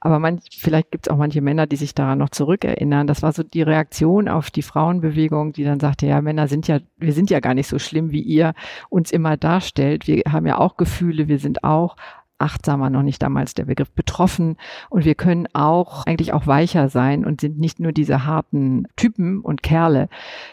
aber 0.00 0.20
man, 0.20 0.40
vielleicht 0.56 0.92
gibt 0.92 1.06
es 1.06 1.12
auch 1.12 1.16
manche 1.16 1.40
Männer, 1.40 1.66
die 1.66 1.74
sich 1.74 1.96
daran 1.96 2.18
noch 2.18 2.30
zurückerinnern. 2.30 3.08
Das 3.08 3.24
war 3.24 3.32
so 3.32 3.42
die 3.42 3.62
Reaktion 3.62 4.28
auf 4.28 4.52
die 4.52 4.62
Frauenbewegung, 4.62 5.52
die 5.52 5.64
dann 5.64 5.80
sagte, 5.80 6.06
ja, 6.06 6.20
Männer 6.20 6.46
sind 6.46 6.68
ja, 6.68 6.78
wir 6.96 7.12
sind 7.12 7.28
ja 7.28 7.40
gar 7.40 7.54
nicht 7.54 7.66
so 7.66 7.80
schlimm, 7.80 8.12
wie 8.12 8.22
ihr 8.22 8.54
uns 8.88 9.10
immer 9.10 9.36
darstellt. 9.36 10.06
Wir 10.06 10.22
haben 10.30 10.46
ja 10.46 10.58
auch 10.58 10.76
Gefühle, 10.76 11.26
wir 11.26 11.40
sind 11.40 11.64
auch 11.64 11.96
achtsamer 12.38 12.90
noch 12.90 13.02
nicht 13.02 13.22
damals 13.22 13.54
der 13.54 13.64
Begriff 13.64 13.90
betroffen 13.92 14.56
und 14.90 15.04
wir 15.04 15.14
können 15.14 15.46
auch 15.52 16.04
eigentlich 16.06 16.32
auch 16.32 16.46
weicher 16.46 16.88
sein 16.88 17.24
und 17.24 17.40
sind 17.40 17.58
nicht 17.58 17.80
nur 17.80 17.92
diese 17.92 18.26
harten 18.26 18.86
Typen 18.96 19.40
und 19.40 19.62
Kerle, 19.62 20.08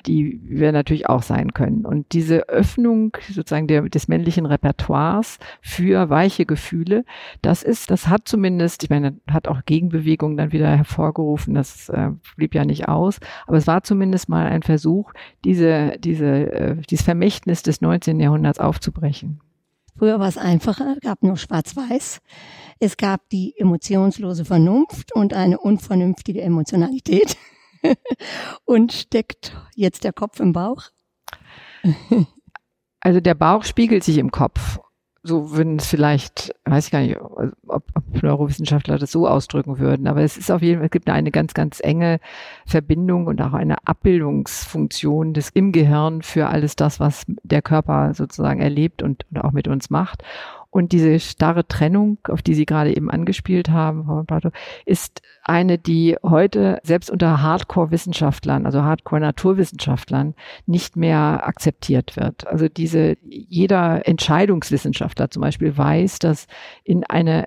die 0.05 0.41
wir 0.43 0.71
natürlich 0.71 1.09
auch 1.09 1.23
sein 1.23 1.53
können. 1.53 1.85
Und 1.85 2.13
diese 2.13 2.49
Öffnung 2.49 3.17
sozusagen 3.29 3.67
der, 3.67 3.83
des 3.83 4.07
männlichen 4.07 4.45
Repertoires 4.45 5.39
für 5.61 6.09
weiche 6.09 6.45
Gefühle, 6.45 7.05
das 7.41 7.63
ist, 7.63 7.91
das 7.91 8.07
hat 8.07 8.27
zumindest, 8.27 8.83
ich 8.83 8.89
meine, 8.89 9.17
hat 9.29 9.47
auch 9.47 9.65
Gegenbewegung 9.65 10.37
dann 10.37 10.51
wieder 10.51 10.75
hervorgerufen, 10.75 11.53
das 11.53 11.89
äh, 11.89 12.11
blieb 12.37 12.55
ja 12.55 12.65
nicht 12.65 12.87
aus, 12.87 13.19
aber 13.47 13.57
es 13.57 13.67
war 13.67 13.83
zumindest 13.83 14.29
mal 14.29 14.47
ein 14.47 14.63
Versuch, 14.63 15.11
diese, 15.43 15.97
diese, 15.99 16.51
äh, 16.51 16.75
dieses 16.89 17.05
Vermächtnis 17.05 17.63
des 17.63 17.81
19. 17.81 18.19
Jahrhunderts 18.19 18.59
aufzubrechen. 18.59 19.41
Früher 19.97 20.19
war 20.19 20.27
es 20.27 20.37
einfacher, 20.37 20.97
gab 21.01 21.23
nur 21.23 21.37
Schwarz-Weiß. 21.37 22.19
Es 22.79 22.97
gab 22.97 23.29
die 23.29 23.53
emotionslose 23.57 24.45
Vernunft 24.45 25.13
und 25.13 25.33
eine 25.33 25.59
unvernünftige 25.59 26.41
Emotionalität. 26.41 27.37
und 28.65 28.93
steckt 28.93 29.55
jetzt 29.75 30.03
der 30.03 30.13
Kopf 30.13 30.39
im 30.39 30.53
Bauch? 30.53 30.89
Also 32.99 33.19
der 33.19 33.35
Bauch 33.35 33.65
spiegelt 33.65 34.03
sich 34.03 34.17
im 34.17 34.31
Kopf 34.31 34.79
so 35.23 35.55
würden 35.55 35.77
es 35.77 35.87
vielleicht, 35.87 36.53
weiß 36.65 36.85
ich 36.85 36.91
gar 36.91 36.99
nicht, 36.99 37.17
ob, 37.19 37.83
ob 37.95 38.21
Neurowissenschaftler 38.21 38.99
das 38.99 39.11
so 39.11 39.25
ausdrücken 39.27 39.79
würden, 39.79 40.07
aber 40.07 40.21
es 40.21 40.37
ist 40.37 40.51
auf 40.51 40.61
jeden 40.61 40.79
Fall, 40.79 40.87
es 40.87 40.91
gibt 40.91 41.09
eine 41.09 41.31
ganz, 41.31 41.53
ganz 41.53 41.79
enge 41.81 42.19
Verbindung 42.65 43.27
und 43.27 43.41
auch 43.41 43.53
eine 43.53 43.87
Abbildungsfunktion 43.87 45.33
des 45.33 45.49
im 45.49 45.71
Gehirn 45.71 46.21
für 46.21 46.47
alles 46.47 46.75
das, 46.75 46.99
was 46.99 47.23
der 47.43 47.61
Körper 47.61 48.13
sozusagen 48.13 48.59
erlebt 48.59 49.01
und, 49.01 49.25
und 49.31 49.37
auch 49.41 49.53
mit 49.53 49.69
uns 49.69 49.89
macht. 49.89 50.23
Und 50.73 50.91
diese 50.91 51.19
starre 51.19 51.67
Trennung, 51.67 52.17
auf 52.29 52.41
die 52.41 52.55
Sie 52.55 52.65
gerade 52.65 52.97
eben 52.97 53.11
angespielt 53.11 53.69
haben, 53.69 54.25
ist 54.87 55.21
eine, 55.43 55.77
die 55.77 56.17
heute 56.23 56.79
selbst 56.81 57.11
unter 57.11 57.43
Hardcore-Wissenschaftlern, 57.43 58.65
also 58.65 58.81
Hardcore-Naturwissenschaftlern, 58.81 60.33
nicht 60.65 60.95
mehr 60.95 61.45
akzeptiert 61.45 62.17
wird. 62.17 62.47
Also 62.47 62.69
diese, 62.69 63.17
jeder 63.21 64.07
Entscheidungswissenschaftler 64.07 65.29
zum 65.29 65.43
Beispiel 65.43 65.77
weiß, 65.77 66.17
dass 66.17 66.47
in 66.83 67.03
eine 67.03 67.45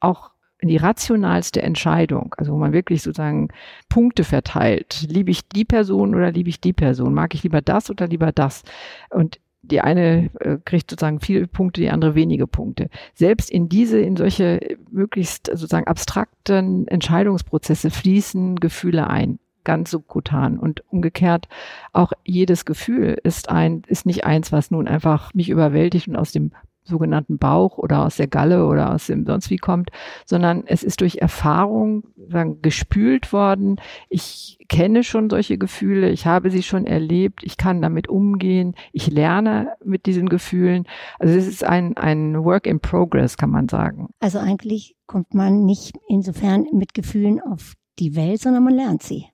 auch 0.00 0.32
in 0.58 0.68
die 0.68 0.76
rationalste 0.76 1.62
Entscheidung, 1.62 2.34
also 2.38 2.54
wo 2.54 2.56
man 2.56 2.72
wirklich 2.72 3.02
sozusagen 3.02 3.50
Punkte 3.88 4.24
verteilt. 4.24 5.06
Liebe 5.08 5.30
ich 5.30 5.48
die 5.48 5.64
Person 5.64 6.16
oder 6.16 6.32
liebe 6.32 6.48
ich 6.48 6.60
die 6.60 6.72
Person? 6.72 7.14
Mag 7.14 7.34
ich 7.34 7.44
lieber 7.44 7.60
das 7.60 7.88
oder 7.88 8.08
lieber 8.08 8.32
das? 8.32 8.64
Und 9.10 9.38
die 9.70 9.80
eine 9.80 10.30
äh, 10.40 10.58
kriegt 10.64 10.90
sozusagen 10.90 11.20
viele 11.20 11.46
Punkte, 11.46 11.80
die 11.80 11.90
andere 11.90 12.14
wenige 12.14 12.46
Punkte. 12.46 12.88
Selbst 13.14 13.50
in 13.50 13.68
diese, 13.68 13.98
in 13.98 14.16
solche 14.16 14.78
möglichst 14.90 15.46
sozusagen 15.46 15.86
abstrakten 15.86 16.86
Entscheidungsprozesse 16.88 17.90
fließen 17.90 18.56
Gefühle 18.56 19.08
ein 19.08 19.38
ganz 19.64 19.90
subkutan 19.90 20.58
und 20.58 20.84
umgekehrt 20.90 21.48
auch 21.94 22.12
jedes 22.22 22.66
Gefühl 22.66 23.18
ist 23.24 23.48
ein 23.48 23.82
ist 23.86 24.04
nicht 24.04 24.24
eins, 24.24 24.52
was 24.52 24.70
nun 24.70 24.86
einfach 24.86 25.32
mich 25.32 25.48
überwältigt 25.48 26.06
und 26.06 26.16
aus 26.16 26.32
dem 26.32 26.52
sogenannten 26.84 27.38
Bauch 27.38 27.78
oder 27.78 28.04
aus 28.04 28.16
der 28.16 28.26
Galle 28.26 28.66
oder 28.66 28.94
aus 28.94 29.06
dem 29.06 29.24
sonst 29.24 29.50
wie 29.50 29.56
kommt, 29.56 29.90
sondern 30.26 30.64
es 30.66 30.82
ist 30.82 31.00
durch 31.00 31.16
Erfahrung 31.16 32.04
sagen, 32.28 32.60
gespült 32.60 33.32
worden. 33.32 33.80
Ich 34.08 34.58
kenne 34.74 35.04
schon 35.04 35.30
solche 35.30 35.56
Gefühle, 35.56 36.10
ich 36.10 36.26
habe 36.26 36.50
sie 36.50 36.64
schon 36.64 36.84
erlebt, 36.84 37.44
ich 37.44 37.56
kann 37.56 37.80
damit 37.80 38.08
umgehen, 38.08 38.74
ich 38.92 39.06
lerne 39.06 39.76
mit 39.84 40.06
diesen 40.06 40.28
Gefühlen. 40.28 40.88
Also 41.20 41.32
es 41.38 41.46
ist 41.46 41.62
ein, 41.62 41.96
ein 41.96 42.42
Work 42.44 42.66
in 42.66 42.80
Progress, 42.80 43.36
kann 43.36 43.50
man 43.50 43.68
sagen. 43.68 44.08
Also 44.18 44.40
eigentlich 44.40 44.96
kommt 45.06 45.32
man 45.32 45.64
nicht 45.64 45.96
insofern 46.08 46.66
mit 46.72 46.92
Gefühlen 46.92 47.40
auf 47.40 47.74
die 48.00 48.16
Welt, 48.16 48.40
sondern 48.40 48.64
man 48.64 48.74
lernt 48.74 49.04
sie. 49.04 49.26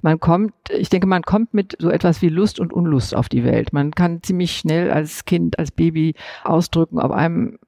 Man 0.00 0.20
kommt, 0.20 0.52
ich 0.70 0.88
denke, 0.88 1.06
man 1.06 1.22
kommt 1.22 1.54
mit 1.54 1.76
so 1.78 1.90
etwas 1.90 2.22
wie 2.22 2.28
Lust 2.28 2.60
und 2.60 2.72
Unlust 2.72 3.14
auf 3.14 3.28
die 3.28 3.44
Welt. 3.44 3.72
Man 3.72 3.92
kann 3.92 4.22
ziemlich 4.22 4.56
schnell 4.56 4.90
als 4.90 5.24
Kind, 5.24 5.58
als 5.58 5.70
Baby 5.70 6.14
ausdrücken, 6.44 6.98
ob 6.98 7.10
einem 7.10 7.58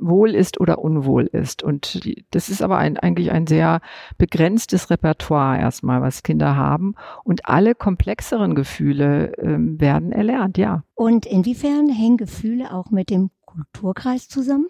wohl 0.00 0.34
ist 0.34 0.60
oder 0.60 0.78
unwohl 0.78 1.26
ist. 1.26 1.62
Und 1.62 2.00
das 2.30 2.48
ist 2.48 2.62
aber 2.62 2.78
ein, 2.78 2.96
eigentlich 2.96 3.30
ein 3.30 3.46
sehr 3.46 3.80
begrenztes 4.18 4.90
Repertoire 4.90 5.58
erstmal, 5.58 6.02
was 6.02 6.22
Kinder 6.22 6.56
haben. 6.56 6.94
Und 7.24 7.48
alle 7.48 7.74
komplexeren 7.74 8.54
Gefühle 8.54 9.36
äh, 9.38 9.56
werden 9.58 10.12
erlernt, 10.12 10.58
ja. 10.58 10.82
Und 10.94 11.26
inwiefern 11.26 11.88
hängen 11.88 12.16
Gefühle 12.16 12.72
auch 12.72 12.90
mit 12.90 13.10
dem 13.10 13.30
Kulturkreis 13.52 14.28
zusammen? 14.28 14.68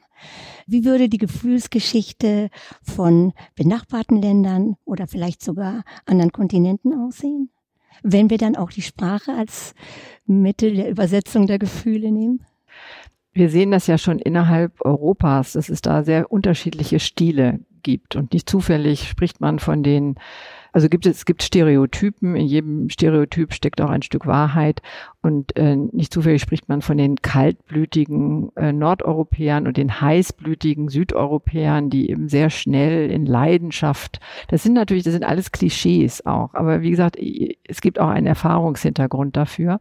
Wie 0.66 0.84
würde 0.84 1.08
die 1.08 1.18
Gefühlsgeschichte 1.18 2.50
von 2.82 3.32
benachbarten 3.54 4.20
Ländern 4.20 4.76
oder 4.84 5.06
vielleicht 5.06 5.42
sogar 5.42 5.84
anderen 6.06 6.32
Kontinenten 6.32 6.94
aussehen? 6.94 7.50
Wenn 8.02 8.30
wir 8.30 8.38
dann 8.38 8.56
auch 8.56 8.70
die 8.70 8.82
Sprache 8.82 9.32
als 9.32 9.74
Mittel 10.26 10.74
der 10.74 10.90
Übersetzung 10.90 11.46
der 11.46 11.58
Gefühle 11.58 12.10
nehmen? 12.10 12.44
Wir 13.32 13.48
sehen 13.48 13.70
das 13.70 13.86
ja 13.86 13.96
schon 13.96 14.18
innerhalb 14.18 14.84
Europas, 14.84 15.52
dass 15.52 15.68
es 15.68 15.80
da 15.80 16.02
sehr 16.02 16.30
unterschiedliche 16.30 17.00
Stile 17.00 17.60
gibt. 17.82 18.16
Und 18.16 18.32
nicht 18.32 18.48
zufällig 18.48 19.08
spricht 19.08 19.40
man 19.40 19.58
von 19.58 19.82
den 19.82 20.16
also 20.73 20.88
gibt 20.88 21.07
es, 21.07 21.19
es 21.19 21.25
gibt 21.25 21.43
Stereotypen, 21.43 22.35
in 22.35 22.47
jedem 22.47 22.88
Stereotyp 22.88 23.52
steckt 23.52 23.81
auch 23.81 23.91
ein 23.91 24.02
Stück 24.02 24.26
Wahrheit. 24.26 24.83
Und 25.21 25.57
äh, 25.57 25.76
nicht 25.76 26.12
zufällig 26.12 26.43
spricht 26.43 26.69
man 26.69 26.83
von 26.83 26.99
den 26.99 27.17
kaltblütigen 27.17 28.50
äh, 28.57 28.73
Nordeuropäern 28.73 29.69
und 29.69 29.76
den 29.76 30.00
heißblütigen 30.00 30.88
Südeuropäern, 30.88 31.91
die 31.91 32.11
eben 32.11 32.29
sehr 32.29 32.50
schnell 32.50 33.09
in 33.09 33.25
Leidenschaft, 33.26 34.19
das 34.49 34.64
sind 34.64 34.73
natürlich, 34.73 35.05
das 35.05 35.12
sind 35.12 35.25
alles 35.25 35.52
Klischees 35.52 36.26
auch, 36.26 36.55
aber 36.55 36.83
wie 36.83 36.91
gesagt, 36.91 37.17
es 37.19 37.81
gibt 37.81 38.00
auch 38.00 38.09
einen 38.09 38.26
Erfahrungshintergrund 38.26 39.37
dafür. 39.37 39.79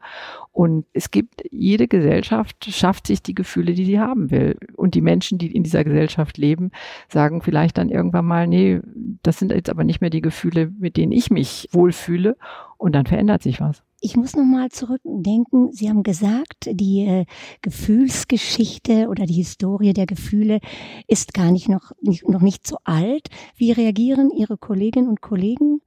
Und 0.53 0.85
es 0.91 1.11
gibt, 1.11 1.43
jede 1.49 1.87
Gesellschaft 1.87 2.65
schafft 2.65 3.07
sich 3.07 3.23
die 3.23 3.33
Gefühle, 3.33 3.73
die 3.73 3.85
sie 3.85 3.99
haben 4.01 4.31
will. 4.31 4.57
Und 4.75 4.95
die 4.95 5.01
Menschen, 5.01 5.37
die 5.37 5.49
in 5.55 5.63
dieser 5.63 5.85
Gesellschaft 5.85 6.37
leben, 6.37 6.71
sagen 7.07 7.41
vielleicht 7.41 7.77
dann 7.77 7.89
irgendwann 7.89 8.25
mal, 8.25 8.47
nee, 8.47 8.81
das 9.23 9.39
sind 9.39 9.53
jetzt 9.53 9.69
aber 9.69 9.85
nicht 9.85 10.01
mehr 10.01 10.09
die 10.09 10.21
Gefühle, 10.21 10.71
mit 10.81 10.97
denen 10.97 11.11
ich 11.11 11.31
mich 11.31 11.69
wohlfühle. 11.71 12.37
Und 12.77 12.93
dann 12.93 13.05
verändert 13.05 13.43
sich 13.43 13.61
was. 13.61 13.83
Ich 14.03 14.17
muss 14.17 14.35
noch 14.35 14.43
mal 14.43 14.69
zurückdenken. 14.69 15.71
Sie 15.71 15.87
haben 15.87 16.01
gesagt, 16.01 16.67
die 16.71 17.05
äh, 17.05 17.25
Gefühlsgeschichte 17.61 19.07
oder 19.07 19.27
die 19.27 19.35
Historie 19.35 19.93
der 19.93 20.07
Gefühle 20.07 20.59
ist 21.07 21.35
gar 21.35 21.51
nicht 21.51 21.69
noch, 21.69 21.91
nicht, 22.01 22.27
noch 22.27 22.41
nicht 22.41 22.65
so 22.65 22.77
alt. 22.83 23.29
Wie 23.55 23.71
reagieren 23.71 24.31
Ihre 24.31 24.57
Kolleginnen 24.57 25.07
und 25.07 25.21
Kollegen 25.21 25.81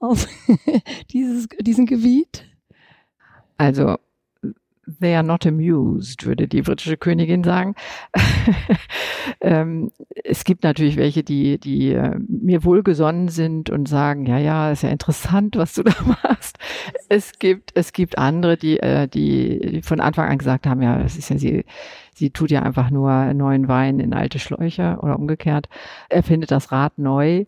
auf 0.00 0.26
dieses, 1.12 1.46
diesen 1.60 1.86
Gebiet? 1.86 2.44
Also 3.56 3.96
they 5.00 5.14
are 5.14 5.22
not 5.22 5.46
amused, 5.46 6.26
würde 6.26 6.48
die 6.48 6.62
britische 6.62 6.96
Königin 6.96 7.44
sagen. 7.44 7.74
ähm, 9.40 9.90
es 10.24 10.44
gibt 10.44 10.64
natürlich 10.64 10.96
welche, 10.96 11.22
die, 11.22 11.58
die 11.58 11.92
äh, 11.92 12.16
mir 12.28 12.64
wohlgesonnen 12.64 13.28
sind 13.28 13.70
und 13.70 13.88
sagen, 13.88 14.26
ja, 14.26 14.38
ja, 14.38 14.70
ist 14.70 14.82
ja 14.82 14.88
interessant, 14.88 15.56
was 15.56 15.74
du 15.74 15.82
da 15.84 15.94
machst. 16.04 16.58
Es 17.08 17.38
gibt, 17.38 17.72
es 17.74 17.92
gibt 17.92 18.18
andere, 18.18 18.56
die, 18.56 18.78
äh, 18.80 19.08
die 19.08 19.80
von 19.82 20.00
Anfang 20.00 20.28
an 20.28 20.38
gesagt 20.38 20.66
haben, 20.66 20.82
ja, 20.82 21.00
es 21.00 21.16
ist 21.16 21.30
ja 21.30 21.38
sie, 21.38 21.64
sie 22.14 22.30
tut 22.30 22.50
ja 22.50 22.62
einfach 22.62 22.90
nur 22.90 23.32
neuen 23.34 23.68
Wein 23.68 24.00
in 24.00 24.12
alte 24.12 24.38
Schläuche 24.38 24.98
oder 25.00 25.18
umgekehrt. 25.18 25.68
Er 26.08 26.22
findet 26.22 26.50
das 26.50 26.72
Rad 26.72 26.98
neu. 26.98 27.46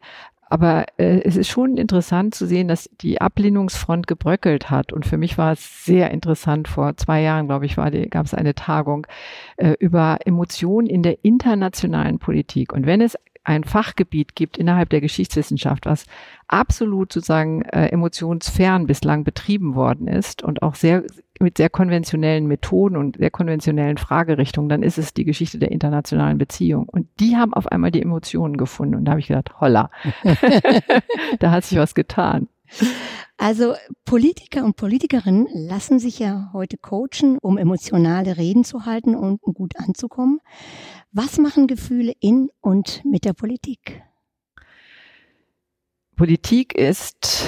Aber 0.52 0.84
äh, 0.98 1.22
es 1.24 1.38
ist 1.38 1.48
schon 1.48 1.78
interessant 1.78 2.34
zu 2.34 2.46
sehen, 2.46 2.68
dass 2.68 2.90
die 3.00 3.22
Ablehnungsfront 3.22 4.06
gebröckelt 4.06 4.68
hat. 4.68 4.92
Und 4.92 5.06
für 5.06 5.16
mich 5.16 5.38
war 5.38 5.52
es 5.52 5.86
sehr 5.86 6.10
interessant. 6.10 6.68
Vor 6.68 6.94
zwei 6.98 7.22
Jahren, 7.22 7.46
glaube 7.46 7.64
ich, 7.64 7.76
gab 7.76 8.26
es 8.26 8.34
eine 8.34 8.54
Tagung 8.54 9.06
äh, 9.56 9.72
über 9.78 10.18
Emotionen 10.26 10.88
in 10.88 11.02
der 11.02 11.24
internationalen 11.24 12.18
Politik. 12.18 12.74
Und 12.74 12.84
wenn 12.84 13.00
es 13.00 13.16
ein 13.44 13.64
Fachgebiet 13.64 14.34
gibt 14.34 14.56
innerhalb 14.56 14.90
der 14.90 15.00
Geschichtswissenschaft, 15.00 15.86
was 15.86 16.06
absolut 16.46 17.12
sozusagen 17.12 17.62
äh, 17.62 17.86
emotionsfern 17.88 18.86
bislang 18.86 19.24
betrieben 19.24 19.74
worden 19.74 20.06
ist 20.06 20.42
und 20.42 20.62
auch 20.62 20.74
sehr 20.74 21.02
mit 21.40 21.58
sehr 21.58 21.68
konventionellen 21.68 22.46
Methoden 22.46 22.96
und 22.96 23.16
sehr 23.16 23.30
konventionellen 23.30 23.98
Fragerichtungen, 23.98 24.68
dann 24.68 24.82
ist 24.82 24.96
es 24.96 25.12
die 25.12 25.24
Geschichte 25.24 25.58
der 25.58 25.72
internationalen 25.72 26.38
Beziehung. 26.38 26.88
Und 26.88 27.08
die 27.20 27.36
haben 27.36 27.52
auf 27.52 27.66
einmal 27.66 27.90
die 27.90 28.00
Emotionen 28.00 28.56
gefunden. 28.56 28.94
Und 28.94 29.04
da 29.04 29.12
habe 29.12 29.20
ich 29.20 29.26
gedacht, 29.26 29.60
holla, 29.60 29.90
da 31.40 31.50
hat 31.50 31.64
sich 31.64 31.78
was 31.78 31.94
getan. 31.94 32.48
Also 33.36 33.74
Politiker 34.04 34.64
und 34.64 34.76
Politikerinnen 34.76 35.48
lassen 35.52 35.98
sich 35.98 36.18
ja 36.18 36.50
heute 36.52 36.76
coachen, 36.76 37.38
um 37.40 37.58
emotionale 37.58 38.36
Reden 38.36 38.62
zu 38.62 38.86
halten 38.86 39.16
und 39.16 39.40
gut 39.40 39.74
anzukommen. 39.78 40.40
Was 41.10 41.38
machen 41.38 41.66
Gefühle 41.66 42.12
in 42.20 42.50
und 42.60 43.04
mit 43.04 43.24
der 43.24 43.32
Politik? 43.32 44.02
Politik 46.14 46.74
ist 46.74 47.46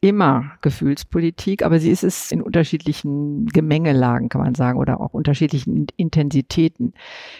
immer 0.00 0.52
Gefühlspolitik, 0.60 1.64
aber 1.64 1.80
sie 1.80 1.90
ist 1.90 2.04
es 2.04 2.30
in 2.30 2.40
unterschiedlichen 2.40 3.46
Gemengelagen, 3.46 4.28
kann 4.28 4.40
man 4.40 4.54
sagen, 4.54 4.78
oder 4.78 5.00
auch 5.00 5.14
unterschiedlichen 5.14 5.86
Intensitäten. 5.96 6.92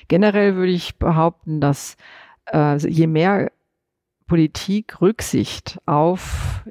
Generell 0.09 0.57
würde 0.57 0.73
ich 0.73 0.99
behaupten, 0.99 1.61
dass 1.61 1.97
äh, 2.53 2.77
je 2.89 3.07
mehr 3.07 3.53
Politik 4.27 5.01
Rücksicht 5.01 5.79
auf 5.87 6.65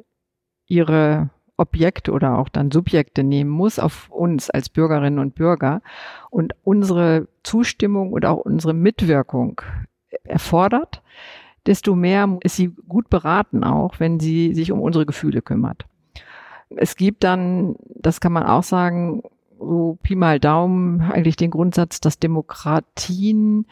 ihre 0.74 1.30
Objekte 1.56 2.12
oder 2.12 2.38
auch 2.39 2.50
dann 2.50 2.72
Subjekte 2.72 3.24
nehmen 3.24 3.51
muss 3.51 3.77
auf 3.77 4.10
uns 4.10 4.50
als 4.50 4.70
Bürgerinnen 4.70 5.20
und 5.20 5.36
Bürger 5.36 5.82
und 6.32 6.56
unsere 6.63 7.27
Zustimmung 7.44 8.12
und 8.12 8.25
auch 8.25 8.38
unsere 8.38 8.74
Mitwirkung 8.74 9.62
erfordert, 10.24 11.03
desto 11.65 11.96
mehr 11.96 12.38
ist 12.42 12.56
sie 12.56 12.70
gut 12.88 13.10
beraten 13.10 13.63
auch, 13.63 14.00
wenn 14.00 14.20
sie 14.20 14.53
sich 14.56 14.72
um 14.72 14.82
unsere 14.82 15.06
Gefühle 15.06 15.42
kümmert. 15.42 15.86
Es 16.75 16.96
gibt 16.96 17.24
dann, 17.24 17.75
das 17.88 18.20
kann 18.20 18.34
man 18.34 18.44
auch 18.44 18.63
sagen, 18.63 19.22
so 19.60 19.98
Pi 20.01 20.15
mal 20.15 20.39
Daumen 20.39 21.01
eigentlich 21.01 21.36
den 21.36 21.51
Grundsatz, 21.51 22.01
dass 22.01 22.18
Demokratien 22.18 23.68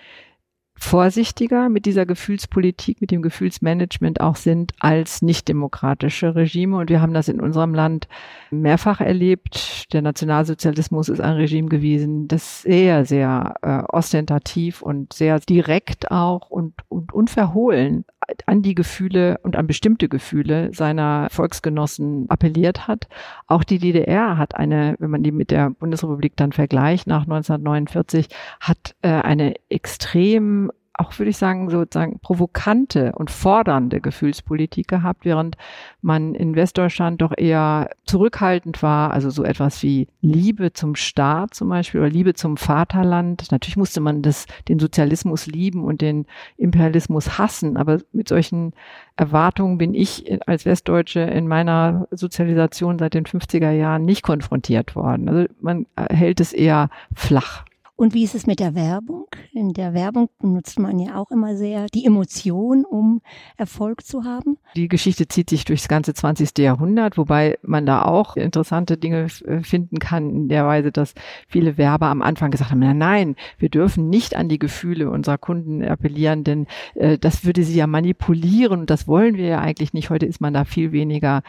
vorsichtiger 0.82 1.70
mit 1.70 1.86
dieser 1.86 2.08
Gefühlspolitik, 2.08 3.02
mit 3.02 3.12
dem 3.12 3.22
Gefühlsmanagement 3.22 4.20
auch 4.20 4.36
sind 4.36 4.74
als 4.80 5.22
nicht-demokratische 5.22 6.34
Regime. 6.36 6.78
Und 6.78 6.90
wir 6.90 7.02
haben 7.02 7.14
das 7.14 7.28
in 7.28 7.40
unserem 7.40 7.76
Land 7.76 8.08
mehrfach 8.50 9.00
erlebt. 9.00 9.94
Der 9.94 10.02
Nationalsozialismus 10.02 11.08
ist 11.08 11.22
ein 11.22 11.36
Regime 11.36 11.70
gewesen, 11.70 12.28
das 12.28 12.64
sehr, 12.64 13.06
sehr 13.06 13.54
äh, 13.62 13.84
ostentativ 13.96 14.82
und 14.82 15.14
sehr 15.14 15.40
direkt 15.40 16.10
auch 16.10 16.50
und, 16.50 16.74
und 16.90 17.14
unverhohlen 17.14 18.04
an 18.46 18.62
die 18.62 18.76
Gefühle 18.76 19.40
und 19.44 19.56
an 19.56 19.68
bestimmte 19.68 20.10
Gefühle 20.10 20.74
seiner 20.74 21.28
Volksgenossen 21.32 22.30
appelliert 22.30 22.88
hat. 22.88 23.08
Auch 23.48 23.64
die 23.64 23.80
DDR 23.80 24.38
hat 24.38 24.56
eine, 24.56 24.96
wenn 25.00 25.10
man 25.10 25.24
die 25.24 25.32
mit 25.32 25.52
der 25.52 25.72
Bundesrepublik 25.72 26.36
dann 26.36 26.52
vergleicht 26.52 27.08
nach 27.08 27.24
1949, 27.24 28.28
hat 28.60 28.96
äh, 29.02 29.10
eine 29.10 29.56
extrem 29.70 30.72
auch, 30.94 31.18
würde 31.18 31.30
ich 31.30 31.38
sagen, 31.38 31.70
sozusagen 31.70 32.20
provokante 32.20 33.14
und 33.16 33.32
fordernde 33.32 34.02
Gefühlspolitik 34.02 34.88
gehabt, 34.88 35.26
während 35.26 35.56
man 36.02 36.36
in 36.36 36.56
Westdeutschland 36.56 37.22
doch 37.22 37.32
eher 37.36 37.90
zurückhaltend 38.06 38.84
war, 38.84 39.12
also 39.12 39.30
so 39.30 39.44
etwas 39.44 39.82
wie 39.84 40.08
Liebe 40.22 40.74
zum 40.74 40.96
Staat 40.96 41.54
zum 41.54 41.70
Beispiel 41.70 42.02
oder 42.02 42.10
Liebe 42.10 42.34
zum 42.34 42.58
Vaterland. 42.58 43.52
Natürlich 43.52 43.78
musste 43.78 44.02
man 44.02 44.22
das, 44.22 44.48
den 44.68 44.80
Sozialismus 44.80 45.48
lieben 45.48 45.84
und 45.84 46.02
den 46.02 46.26
Imperialismus 46.58 47.38
hassen, 47.38 47.78
aber 47.78 48.00
mit 48.12 48.28
solchen 48.28 48.74
Erwartungen 49.16 49.78
bin 49.78 49.94
ich 49.94 50.40
als 50.48 50.66
Westdeutsche 50.66 51.22
in 51.22 51.48
meiner 51.48 52.08
Sozialisation 52.12 53.00
seit 53.00 53.14
den 53.14 53.26
50er 53.26 53.72
Jahren 53.72 54.04
nicht 54.04 54.24
konfrontiert 54.24 54.96
worden. 54.96 55.30
Also 55.30 55.46
man 55.62 55.86
hält 55.96 56.40
es 56.42 56.54
eher 56.54 56.90
flach. 57.16 57.66
Und 58.02 58.16
wie 58.16 58.24
ist 58.24 58.34
es 58.34 58.48
mit 58.48 58.60
der 58.60 58.74
Werbung? 58.74 59.28
In 59.54 59.74
der 59.74 59.94
Werbung 59.94 60.28
benutzt 60.40 60.80
man 60.80 60.98
ja 60.98 61.18
auch 61.18 61.30
immer 61.30 61.56
sehr 61.56 61.86
die 61.86 62.04
Emotion, 62.04 62.84
um 62.84 63.22
Erfolg 63.58 64.04
zu 64.04 64.24
haben. 64.24 64.58
Die 64.76 64.88
Geschichte 64.88 65.28
zieht 65.28 65.52
sich 65.52 65.66
durchs 65.66 65.88
ganze 65.88 66.16
20. 66.16 66.58
Jahrhundert, 66.58 67.20
wobei 67.20 67.60
man 67.62 67.86
da 67.86 68.02
auch 68.02 68.38
interessante 68.38 68.98
Dinge 68.98 69.28
äh, 69.46 69.62
finden 69.62 70.00
kann, 70.00 70.32
in 70.32 70.48
der 70.50 70.66
Weise, 70.66 70.92
dass 70.92 71.14
viele 71.48 71.78
Werber 71.78 72.08
am 72.08 72.24
Anfang 72.24 72.50
gesagt 72.50 72.72
haben, 72.72 72.80
nein, 72.80 72.98
nein, 72.98 73.36
wir 73.60 73.70
dürfen 73.70 74.10
nicht 74.10 74.36
an 74.36 74.50
die 74.50 74.58
Gefühle 74.58 75.12
unserer 75.12 75.38
Kunden 75.38 75.84
appellieren, 75.84 76.44
denn 76.44 76.66
äh, 76.96 77.20
das 77.20 77.46
würde 77.46 77.62
sie 77.62 77.76
ja 77.76 77.86
manipulieren 77.86 78.80
und 78.80 78.90
das 78.90 79.08
wollen 79.08 79.36
wir 79.36 79.46
ja 79.46 79.60
eigentlich 79.60 79.94
nicht. 79.94 80.10
Heute 80.10 80.26
ist 80.26 80.42
man 80.42 80.56
da 80.56 80.66
viel 80.66 80.92
weniger 80.92 81.44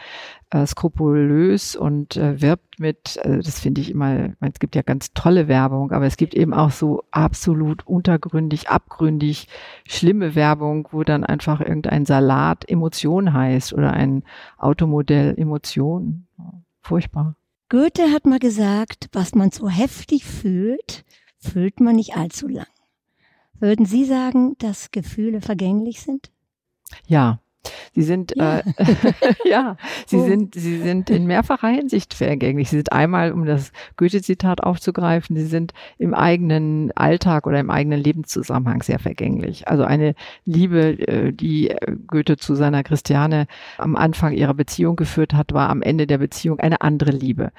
äh, 0.51 0.67
skrupulös 0.67 1.75
und 1.75 2.15
äh, 2.15 2.39
wirbt 2.39 2.79
mit, 2.79 3.17
äh, 3.23 3.39
das 3.39 3.59
finde 3.59 3.81
ich 3.81 3.89
immer, 3.89 4.33
es 4.39 4.59
gibt 4.59 4.75
ja 4.75 4.83
ganz 4.83 5.13
tolle 5.13 5.47
Werbung, 5.47 5.91
aber 5.91 6.05
es 6.05 6.15
gibt 6.15 6.35
eben 6.35 6.42
auch 6.51 6.71
so 6.71 7.03
absolut 7.11 7.85
untergründig, 7.85 8.69
abgründig 8.69 9.47
schlimme 9.87 10.33
Werbung, 10.33 10.89
wo 10.91 11.03
dann 11.03 11.23
einfach 11.23 11.61
irgendein 11.61 12.05
Salat 12.05 12.67
Emotion 12.67 13.33
heißt 13.33 13.73
oder 13.73 13.93
ein 13.93 14.23
Automodell 14.57 15.35
Emotion. 15.37 16.25
Furchtbar. 16.81 17.35
Goethe 17.69 18.11
hat 18.11 18.25
mal 18.25 18.39
gesagt, 18.39 19.09
was 19.13 19.35
man 19.35 19.51
so 19.51 19.69
heftig 19.69 20.25
fühlt, 20.25 21.05
fühlt 21.37 21.79
man 21.79 21.95
nicht 21.95 22.17
allzu 22.17 22.47
lang. 22.47 22.67
Würden 23.59 23.85
Sie 23.85 24.03
sagen, 24.05 24.55
dass 24.57 24.91
Gefühle 24.91 25.39
vergänglich 25.39 26.01
sind? 26.01 26.31
Ja, 27.07 27.39
Sie 27.95 28.01
sind 28.01 28.33
ja, 28.35 28.59
äh, 28.59 28.63
ja 29.45 29.77
sie 30.05 30.17
oh. 30.17 30.25
sind 30.25 30.55
sie 30.55 30.79
sind 30.79 31.09
in 31.09 31.25
mehrfacher 31.25 31.69
Hinsicht 31.69 32.13
vergänglich. 32.13 32.69
Sie 32.69 32.77
sind 32.77 32.91
einmal, 32.91 33.31
um 33.31 33.45
das 33.45 33.71
Goethe-Zitat 33.97 34.61
aufzugreifen, 34.61 35.35
sie 35.35 35.45
sind 35.45 35.73
im 35.97 36.13
eigenen 36.13 36.91
Alltag 36.95 37.47
oder 37.47 37.59
im 37.59 37.69
eigenen 37.69 38.01
Lebenszusammenhang 38.01 38.81
sehr 38.81 38.99
vergänglich. 38.99 39.67
Also 39.67 39.83
eine 39.83 40.15
Liebe, 40.45 40.99
äh, 41.07 41.31
die 41.31 41.69
äh, 41.69 41.95
Goethe 42.07 42.37
zu 42.37 42.55
seiner 42.55 42.83
Christiane 42.83 43.47
am 43.77 43.95
Anfang 43.95 44.33
ihrer 44.33 44.53
Beziehung 44.53 44.95
geführt 44.95 45.33
hat, 45.33 45.53
war 45.53 45.69
am 45.69 45.81
Ende 45.81 46.07
der 46.07 46.17
Beziehung 46.17 46.59
eine 46.59 46.81
andere 46.81 47.11
Liebe 47.11 47.51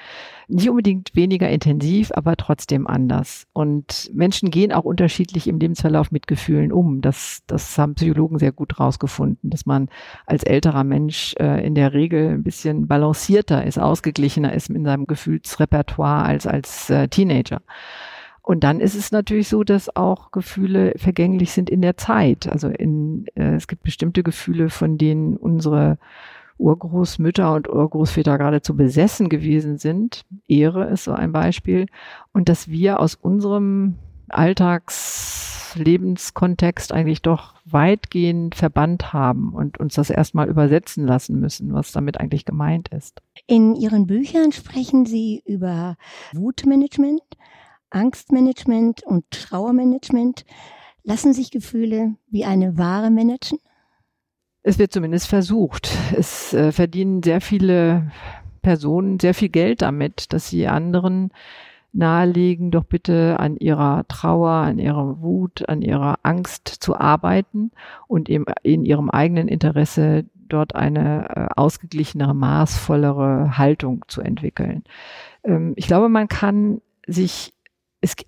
nicht 0.49 0.68
unbedingt 0.68 1.14
weniger 1.14 1.49
intensiv, 1.49 2.12
aber 2.14 2.37
trotzdem 2.37 2.87
anders. 2.87 3.46
Und 3.52 4.11
Menschen 4.12 4.50
gehen 4.50 4.72
auch 4.72 4.85
unterschiedlich 4.85 5.46
im 5.48 5.59
Lebensverlauf 5.59 6.11
mit 6.11 6.26
Gefühlen 6.26 6.72
um. 6.72 7.00
Das, 7.00 7.42
das 7.46 7.76
haben 7.78 7.94
Psychologen 7.94 8.38
sehr 8.38 8.52
gut 8.52 8.78
rausgefunden, 8.78 9.50
dass 9.50 9.66
man 9.66 9.88
als 10.26 10.42
älterer 10.44 10.85
Mensch 10.85 11.35
äh, 11.38 11.64
in 11.66 11.74
der 11.74 11.92
Regel 11.92 12.35
ein 12.35 12.42
bisschen 12.42 12.87
balancierter 12.87 13.64
ist, 13.64 13.78
ausgeglichener 13.78 14.52
ist 14.52 14.70
in 14.70 14.85
seinem 14.85 15.07
Gefühlsrepertoire 15.07 16.24
als 16.24 16.46
als 16.46 16.90
äh, 16.90 17.09
Teenager. 17.09 17.61
Und 18.42 18.62
dann 18.62 18.80
ist 18.80 18.94
es 18.94 19.11
natürlich 19.11 19.48
so, 19.48 19.64
dass 19.64 19.96
auch 19.96 20.30
Gefühle 20.30 20.92
vergänglich 20.96 21.52
sind 21.52 21.70
in 21.70 21.80
der 21.80 21.96
Zeit. 21.96 22.46
Also 22.46 22.68
in, 22.68 23.24
äh, 23.37 23.54
es 23.54 23.68
gibt 23.68 23.83
bestimmte 23.85 24.22
Gefühle, 24.22 24.68
von 24.68 24.98
denen 24.98 25.38
unsere 25.38 25.96
Urgroßmütter 26.59 27.54
und 27.54 27.70
Urgroßväter 27.70 28.37
geradezu 28.37 28.76
besessen 28.76 29.30
gewesen 29.30 29.78
sind. 29.78 30.26
Ehre 30.46 30.85
ist 30.85 31.04
so 31.04 31.12
ein 31.12 31.33
Beispiel. 31.33 31.87
Und 32.33 32.50
dass 32.50 32.68
wir 32.68 33.00
aus 33.00 33.14
unserem 33.14 33.94
Alltagslebenskontext 34.28 36.92
eigentlich 36.92 37.22
doch 37.22 37.54
weitgehend 37.64 38.54
verbannt 38.54 39.12
haben 39.12 39.52
und 39.54 39.78
uns 39.78 39.94
das 39.94 40.10
erstmal 40.10 40.48
übersetzen 40.48 41.04
lassen 41.06 41.40
müssen, 41.40 41.72
was 41.72 41.92
damit 41.92 42.20
eigentlich 42.20 42.44
gemeint 42.44 42.88
ist. 42.88 43.22
In 43.46 43.74
Ihren 43.74 44.06
Büchern 44.06 44.52
sprechen 44.52 45.06
Sie 45.06 45.42
über 45.46 45.96
Wutmanagement, 46.32 47.22
Angstmanagement 47.90 49.02
und 49.04 49.24
Trauermanagement. 49.30 50.44
Lassen 51.02 51.32
sich 51.34 51.50
Gefühle 51.50 52.14
wie 52.28 52.44
eine 52.44 52.78
Ware 52.78 53.10
managen? 53.10 53.58
Es 54.62 54.78
wird 54.78 54.92
zumindest 54.92 55.26
versucht. 55.26 55.90
Es 56.16 56.54
äh, 56.54 56.70
verdienen 56.72 57.22
sehr 57.22 57.42
viele 57.42 58.10
Personen 58.64 59.20
sehr 59.20 59.34
viel 59.34 59.50
Geld 59.50 59.82
damit, 59.82 60.32
dass 60.32 60.48
sie 60.48 60.66
anderen 60.66 61.30
nahelegen, 61.94 62.70
doch 62.70 62.85
bitte 62.85 63.38
an 63.38 63.57
ihrer 63.57 64.07
Trauer, 64.09 64.50
an 64.50 64.78
ihrer 64.78 65.20
Wut, 65.22 65.68
an 65.68 65.80
ihrer 65.80 66.18
Angst 66.22 66.68
zu 66.68 66.96
arbeiten 66.96 67.70
und 68.09 68.28
eben 68.28 68.44
in 68.62 68.85
ihrem 68.85 69.11
eigenen 69.11 69.48
Interesse 69.48 70.24
dort 70.48 70.74
eine 70.74 71.28
äh, 71.30 71.46
ausgeglichenere, 71.57 72.35
maßvollere 72.35 73.57
Haltung 73.57 74.04
zu 74.09 74.20
entwickeln. 74.20 74.85
Ähm, 75.44 75.72
ich 75.76 75.87
glaube, 75.87 76.09
man 76.09 76.28
kann 76.28 76.80
sich, 77.07 77.54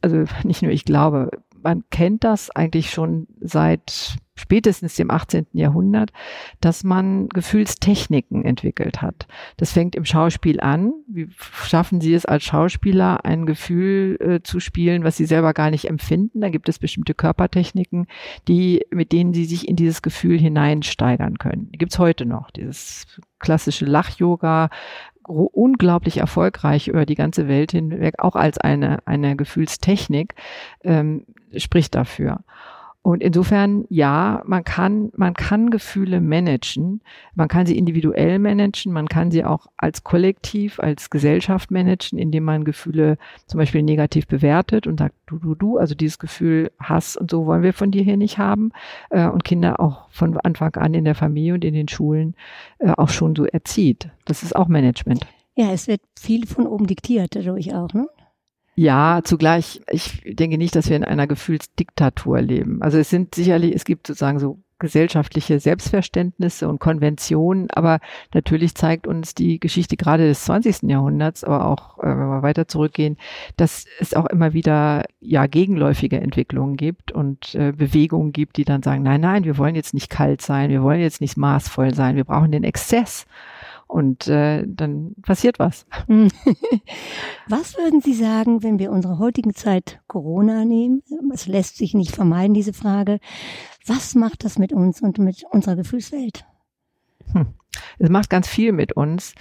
also 0.00 0.24
nicht 0.44 0.62
nur 0.62 0.72
ich 0.72 0.84
glaube, 0.84 1.30
man 1.62 1.84
kennt 1.90 2.24
das 2.24 2.50
eigentlich 2.50 2.90
schon 2.90 3.26
seit 3.40 4.16
spätestens 4.36 4.94
dem 4.94 5.10
18. 5.10 5.46
Jahrhundert, 5.52 6.12
dass 6.60 6.84
man 6.84 7.28
Gefühlstechniken 7.28 8.44
entwickelt 8.44 9.02
hat. 9.02 9.26
Das 9.56 9.72
fängt 9.72 9.96
im 9.96 10.04
Schauspiel 10.04 10.60
an. 10.60 10.92
Wie 11.08 11.28
schaffen 11.64 12.00
Sie 12.00 12.14
es 12.14 12.26
als 12.26 12.44
Schauspieler, 12.44 13.24
ein 13.24 13.46
Gefühl 13.46 14.16
äh, 14.20 14.42
zu 14.42 14.60
spielen, 14.60 15.02
was 15.02 15.16
Sie 15.16 15.26
selber 15.26 15.54
gar 15.54 15.70
nicht 15.70 15.88
empfinden? 15.88 16.40
Da 16.40 16.50
gibt 16.50 16.68
es 16.68 16.78
bestimmte 16.78 17.14
Körpertechniken, 17.14 18.06
die, 18.46 18.86
mit 18.90 19.12
denen 19.12 19.34
Sie 19.34 19.46
sich 19.46 19.66
in 19.66 19.76
dieses 19.76 20.02
Gefühl 20.02 20.38
hineinsteigern 20.38 21.38
können. 21.38 21.70
Die 21.72 21.78
gibt's 21.78 21.98
heute 21.98 22.26
noch. 22.26 22.50
Dieses 22.50 23.06
klassische 23.38 23.84
Lach-Yoga, 23.84 24.70
unglaublich 25.28 26.18
erfolgreich 26.18 26.88
über 26.88 27.06
die 27.06 27.14
ganze 27.14 27.48
Welt 27.48 27.72
hinweg, 27.72 28.14
auch 28.18 28.36
als 28.36 28.58
eine, 28.58 29.06
eine 29.06 29.36
Gefühlstechnik, 29.36 30.34
ähm, 30.84 31.26
spricht 31.56 31.94
dafür. 31.94 32.40
Und 33.06 33.22
insofern, 33.22 33.84
ja, 33.88 34.42
man 34.46 34.64
kann, 34.64 35.12
man 35.14 35.32
kann 35.32 35.70
Gefühle 35.70 36.20
managen. 36.20 37.02
Man 37.36 37.46
kann 37.46 37.64
sie 37.64 37.78
individuell 37.78 38.40
managen. 38.40 38.92
Man 38.92 39.06
kann 39.06 39.30
sie 39.30 39.44
auch 39.44 39.68
als 39.76 40.02
Kollektiv, 40.02 40.80
als 40.80 41.08
Gesellschaft 41.08 41.70
managen, 41.70 42.18
indem 42.18 42.42
man 42.42 42.64
Gefühle 42.64 43.16
zum 43.46 43.58
Beispiel 43.58 43.84
negativ 43.84 44.26
bewertet 44.26 44.88
und 44.88 44.98
sagt, 44.98 45.14
du, 45.26 45.38
du, 45.38 45.54
du, 45.54 45.78
also 45.78 45.94
dieses 45.94 46.18
Gefühl 46.18 46.72
Hass 46.80 47.16
und 47.16 47.30
so 47.30 47.46
wollen 47.46 47.62
wir 47.62 47.74
von 47.74 47.92
dir 47.92 48.02
hier 48.02 48.16
nicht 48.16 48.38
haben. 48.38 48.72
Äh, 49.10 49.28
und 49.28 49.44
Kinder 49.44 49.78
auch 49.78 50.10
von 50.10 50.36
Anfang 50.38 50.74
an 50.74 50.92
in 50.92 51.04
der 51.04 51.14
Familie 51.14 51.54
und 51.54 51.64
in 51.64 51.74
den 51.74 51.86
Schulen 51.86 52.34
äh, 52.80 52.90
auch 52.90 53.10
schon 53.10 53.36
so 53.36 53.44
erzieht. 53.44 54.10
Das 54.24 54.42
ist 54.42 54.56
auch 54.56 54.66
Management. 54.66 55.24
Ja, 55.54 55.70
es 55.70 55.86
wird 55.86 56.00
viel 56.18 56.44
von 56.44 56.66
oben 56.66 56.88
diktiert 56.88 57.36
dadurch 57.36 57.72
auch, 57.72 57.92
ne? 57.94 58.08
Ja, 58.78 59.22
zugleich, 59.24 59.80
ich 59.90 60.22
denke 60.26 60.58
nicht, 60.58 60.76
dass 60.76 60.90
wir 60.90 60.96
in 60.96 61.04
einer 61.04 61.26
Gefühlsdiktatur 61.26 62.42
leben. 62.42 62.82
Also 62.82 62.98
es 62.98 63.08
sind 63.08 63.34
sicherlich, 63.34 63.74
es 63.74 63.86
gibt 63.86 64.06
sozusagen 64.06 64.38
so 64.38 64.58
gesellschaftliche 64.78 65.58
Selbstverständnisse 65.58 66.68
und 66.68 66.78
Konventionen, 66.78 67.70
aber 67.70 68.00
natürlich 68.34 68.74
zeigt 68.74 69.06
uns 69.06 69.34
die 69.34 69.58
Geschichte 69.58 69.96
gerade 69.96 70.28
des 70.28 70.44
20. 70.44 70.82
Jahrhunderts, 70.90 71.42
aber 71.42 71.64
auch, 71.64 71.98
äh, 72.00 72.08
wenn 72.08 72.28
wir 72.28 72.42
weiter 72.42 72.68
zurückgehen, 72.68 73.16
dass 73.56 73.86
es 73.98 74.12
auch 74.12 74.26
immer 74.26 74.52
wieder 74.52 75.06
ja 75.20 75.46
gegenläufige 75.46 76.20
Entwicklungen 76.20 76.76
gibt 76.76 77.12
und 77.12 77.54
äh, 77.54 77.72
Bewegungen 77.72 78.32
gibt, 78.32 78.58
die 78.58 78.66
dann 78.66 78.82
sagen, 78.82 79.02
nein, 79.02 79.22
nein, 79.22 79.44
wir 79.44 79.56
wollen 79.56 79.74
jetzt 79.74 79.94
nicht 79.94 80.10
kalt 80.10 80.42
sein, 80.42 80.68
wir 80.68 80.82
wollen 80.82 81.00
jetzt 81.00 81.22
nicht 81.22 81.38
maßvoll 81.38 81.94
sein, 81.94 82.16
wir 82.16 82.24
brauchen 82.24 82.52
den 82.52 82.64
Exzess. 82.64 83.26
Und 83.86 84.26
äh, 84.26 84.64
dann 84.66 85.14
passiert 85.22 85.58
was. 85.58 85.86
was 87.48 87.76
würden 87.76 88.00
Sie 88.00 88.14
sagen, 88.14 88.62
wenn 88.62 88.78
wir 88.78 88.90
unsere 88.90 89.18
heutigen 89.18 89.54
Zeit 89.54 90.00
Corona 90.08 90.64
nehmen? 90.64 91.02
Es 91.32 91.46
lässt 91.46 91.76
sich 91.76 91.94
nicht 91.94 92.14
vermeiden, 92.14 92.54
diese 92.54 92.72
Frage. 92.72 93.20
Was 93.86 94.14
macht 94.14 94.44
das 94.44 94.58
mit 94.58 94.72
uns 94.72 95.00
und 95.00 95.18
mit 95.18 95.44
unserer 95.50 95.76
Gefühlswelt? 95.76 96.44
Hm. 97.32 97.46
Es 97.98 98.10
macht 98.10 98.30
ganz 98.30 98.48
viel 98.48 98.72
mit 98.72 98.94
uns 98.94 99.34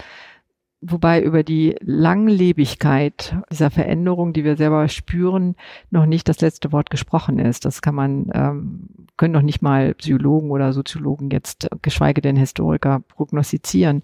wobei 0.82 1.22
über 1.22 1.44
die 1.44 1.76
Langlebigkeit 1.82 3.36
dieser 3.52 3.72
Veränderung, 3.72 4.34
die 4.34 4.44
wir 4.44 4.58
selber 4.58 4.88
spüren, 4.88 5.56
noch 5.90 6.06
nicht 6.06 6.30
das 6.30 6.42
letzte 6.42 6.72
Wort 6.72 6.90
gesprochen 6.90 7.40
ist. 7.40 7.66
Das 7.66 7.82
kann 7.82 7.96
man, 7.96 8.30
ähm, 8.34 8.90
können 9.18 9.34
noch 9.34 9.42
nicht 9.42 9.62
mal 9.62 9.94
Psychologen 9.96 10.52
oder 10.52 10.74
Soziologen 10.74 11.30
jetzt, 11.32 11.68
geschweige 11.82 12.22
denn 12.22 12.36
Historiker, 12.36 13.02
prognostizieren. 13.08 14.04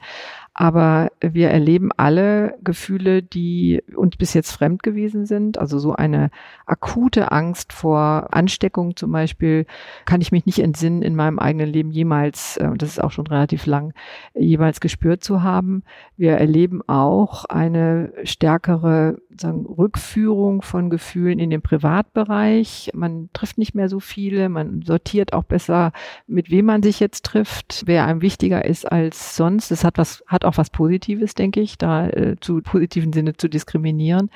Aber 0.53 1.09
wir 1.21 1.49
erleben 1.49 1.91
alle 1.95 2.55
Gefühle, 2.61 3.23
die 3.23 3.81
uns 3.95 4.17
bis 4.17 4.33
jetzt 4.33 4.51
fremd 4.51 4.83
gewesen 4.83 5.25
sind. 5.25 5.57
Also 5.57 5.79
so 5.79 5.93
eine 5.93 6.29
akute 6.65 7.31
Angst 7.31 7.71
vor 7.71 8.27
Ansteckung 8.31 8.95
zum 8.97 9.11
Beispiel 9.11 9.65
kann 10.05 10.19
ich 10.19 10.31
mich 10.31 10.45
nicht 10.45 10.59
entsinnen, 10.59 11.03
in 11.03 11.15
meinem 11.15 11.39
eigenen 11.39 11.69
Leben 11.69 11.91
jemals, 11.91 12.57
äh, 12.57 12.69
das 12.75 12.89
ist 12.89 13.03
auch 13.03 13.11
schon 13.11 13.27
relativ 13.27 13.65
lang, 13.65 13.93
jemals 14.33 14.81
gespürt 14.81 15.23
zu 15.23 15.41
haben. 15.41 15.83
Wir 16.17 16.33
erleben 16.33 16.81
auch 16.87 17.45
eine 17.45 18.11
stärkere 18.23 19.17
sagen, 19.39 19.65
Rückführung 19.65 20.61
von 20.61 20.89
Gefühlen 20.89 21.39
in 21.39 21.49
den 21.49 21.61
Privatbereich. 21.61 22.91
Man 22.93 23.29
trifft 23.33 23.57
nicht 23.57 23.75
mehr 23.75 23.89
so 23.89 23.99
viele, 23.99 24.49
man 24.49 24.81
sortiert 24.81 25.33
auch 25.33 25.43
besser, 25.43 25.91
mit 26.27 26.49
wem 26.49 26.65
man 26.65 26.83
sich 26.83 26.99
jetzt 26.99 27.25
trifft, 27.25 27.83
wer 27.85 28.05
einem 28.05 28.21
wichtiger 28.21 28.65
ist 28.65 28.89
als 28.89 29.35
sonst. 29.35 29.71
Das 29.71 29.83
hat 29.83 29.97
was, 29.97 30.23
hat 30.27 30.40
auch 30.45 30.57
was 30.57 30.69
Positives, 30.69 31.35
denke 31.35 31.61
ich, 31.61 31.77
da 31.77 32.07
äh, 32.07 32.35
zu 32.39 32.61
positiven 32.61 33.13
Sinne 33.13 33.35
zu 33.37 33.49
diskriminieren. 33.49 34.29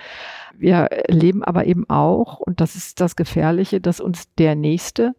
Wir 0.58 0.76
erleben 0.76 1.44
aber 1.44 1.65
eben 1.65 1.89
auch, 1.89 2.39
und 2.39 2.62
das 2.62 2.76
ist 2.76 3.02
das 3.02 3.15
Gefährliche, 3.15 3.82
dass 3.82 4.00
uns 4.00 4.34
der 4.36 4.56
Nächste 4.56 5.13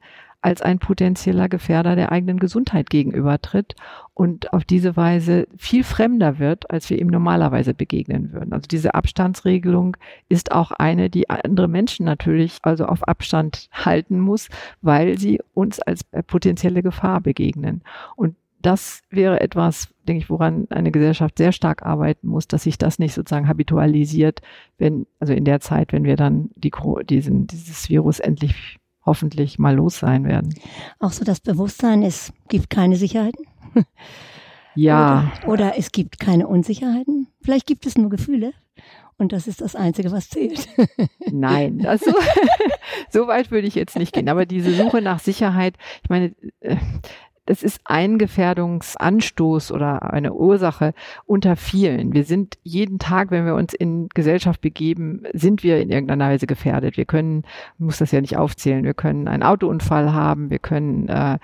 als 0.47 0.63
ein 0.63 0.79
potenzieller 0.79 1.49
Gefährder 1.49 1.97
der 1.97 2.13
eigenen 2.13 2.39
Gesundheit 2.39 2.89
gegenübertritt 2.89 3.75
und 4.15 4.53
auf 4.53 4.65
diese 4.65 4.97
Weise 4.97 5.49
viel 5.57 5.83
fremder 5.83 6.39
wird, 6.39 6.71
als 6.71 6.89
wir 6.89 7.01
ihm 7.01 7.09
normalerweise 7.09 7.75
begegnen 7.75 8.33
würden. 8.33 8.53
Also 8.53 8.69
diese 8.69 8.95
Abstandsregelung 8.95 9.97
ist 10.29 10.53
auch 10.53 10.71
eine, 10.71 11.11
die 11.11 11.29
andere 11.29 11.67
Menschen 11.67 12.07
natürlich 12.07 12.59
also 12.63 12.87
auf 12.87 13.09
Abstand 13.09 13.69
halten 13.73 14.21
muss, 14.21 14.49
weil 14.83 15.19
sie 15.19 15.41
uns 15.53 15.81
als 15.81 16.05
potenzielle 16.05 16.85
Gefahr 16.85 17.21
begegnen. 17.21 17.83
Und 18.15 18.37
das 18.63 19.03
wäre 19.11 19.41
etwas, 19.41 19.89
denke 20.09 20.23
ich, 20.23 20.31
woran 20.31 20.67
eine 20.71 20.91
Gesellschaft 20.91 21.39
sehr 21.39 21.53
stark 21.53 21.85
arbeiten 21.85 22.29
muss, 22.29 22.49
dass 22.49 22.65
sich 22.65 22.79
das 22.79 22.99
nicht 22.99 23.15
sozusagen 23.15 23.49
habitualisiert, 23.49 24.41
wenn, 24.79 25.07
also 25.21 25.33
in 25.33 25.45
der 25.45 25.61
Zeit, 25.61 25.93
wenn 25.93 26.05
wir 26.05 26.17
dann 26.17 26.51
die, 26.57 26.73
diesen, 27.09 27.47
dieses 27.47 27.89
Virus 27.89 28.19
endlich 28.19 28.79
hoffentlich 29.05 29.59
mal 29.59 29.75
los 29.75 29.99
sein 29.99 30.25
werden. 30.25 30.55
Auch 30.99 31.13
so 31.13 31.25
das 31.25 31.41
Bewusstsein, 31.41 32.03
es 32.03 32.33
gibt 32.49 32.71
keine 32.71 32.97
Sicherheiten. 32.97 33.47
Ja. 34.79 35.33
Oder, 35.45 35.53
oder 35.53 35.79
es 35.79 35.91
gibt 35.91 36.21
keine 36.21 36.47
Unsicherheiten. 36.47 37.29
Vielleicht 37.41 37.67
gibt 37.67 37.87
es 37.87 37.97
nur 37.97 38.11
Gefühle. 38.11 38.53
Und 39.19 39.33
das 39.33 39.47
ist 39.47 39.63
das 39.63 39.75
Einzige, 39.75 40.13
was 40.13 40.29
zählt. 40.29 40.69
Nein, 41.33 41.87
also, 41.87 42.13
so 43.11 43.27
weit 43.27 43.51
würde 43.51 43.67
ich 43.67 43.75
jetzt 43.75 43.97
nicht 43.97 44.13
gehen. 44.13 44.29
Aber 44.29 44.45
diese 44.45 44.75
Suche 44.75 45.01
nach 45.01 45.21
Sicherheit, 45.21 45.77
ich 46.03 46.11
meine, 46.11 46.35
äh, 46.61 46.77
das 47.47 47.63
ist 47.63 47.81
ein 47.85 48.19
Gefährdungsanstoß 48.19 49.73
oder 49.73 50.13
eine 50.13 50.35
Ursache 50.35 50.93
unter 51.25 51.57
vielen. 51.57 52.13
Wir 52.13 52.25
sind 52.25 52.59
jeden 52.65 52.99
Tag, 52.99 53.31
wenn 53.31 53.47
wir 53.47 53.55
uns 53.55 53.73
in 53.73 54.09
Gesellschaft 54.11 54.61
begeben, 54.61 55.23
sind 55.33 55.63
wir 55.63 55.81
in 55.81 55.91
irgendeiner 55.91 56.29
Weise 56.29 56.47
gefährdet. 56.47 56.97
Wir 56.97 57.05
können, 57.05 57.45
muss 57.79 57.99
das 57.99 58.13
ja 58.13 58.21
nicht 58.21 58.37
aufzählen, 58.37 58.85
wir 58.85 58.95
können 58.95 59.29
einen 59.29 59.45
Autounfall 59.45 60.13
haben, 60.13 60.51
wir 60.51 60.59
können 60.59 61.09
äh, 61.09 61.39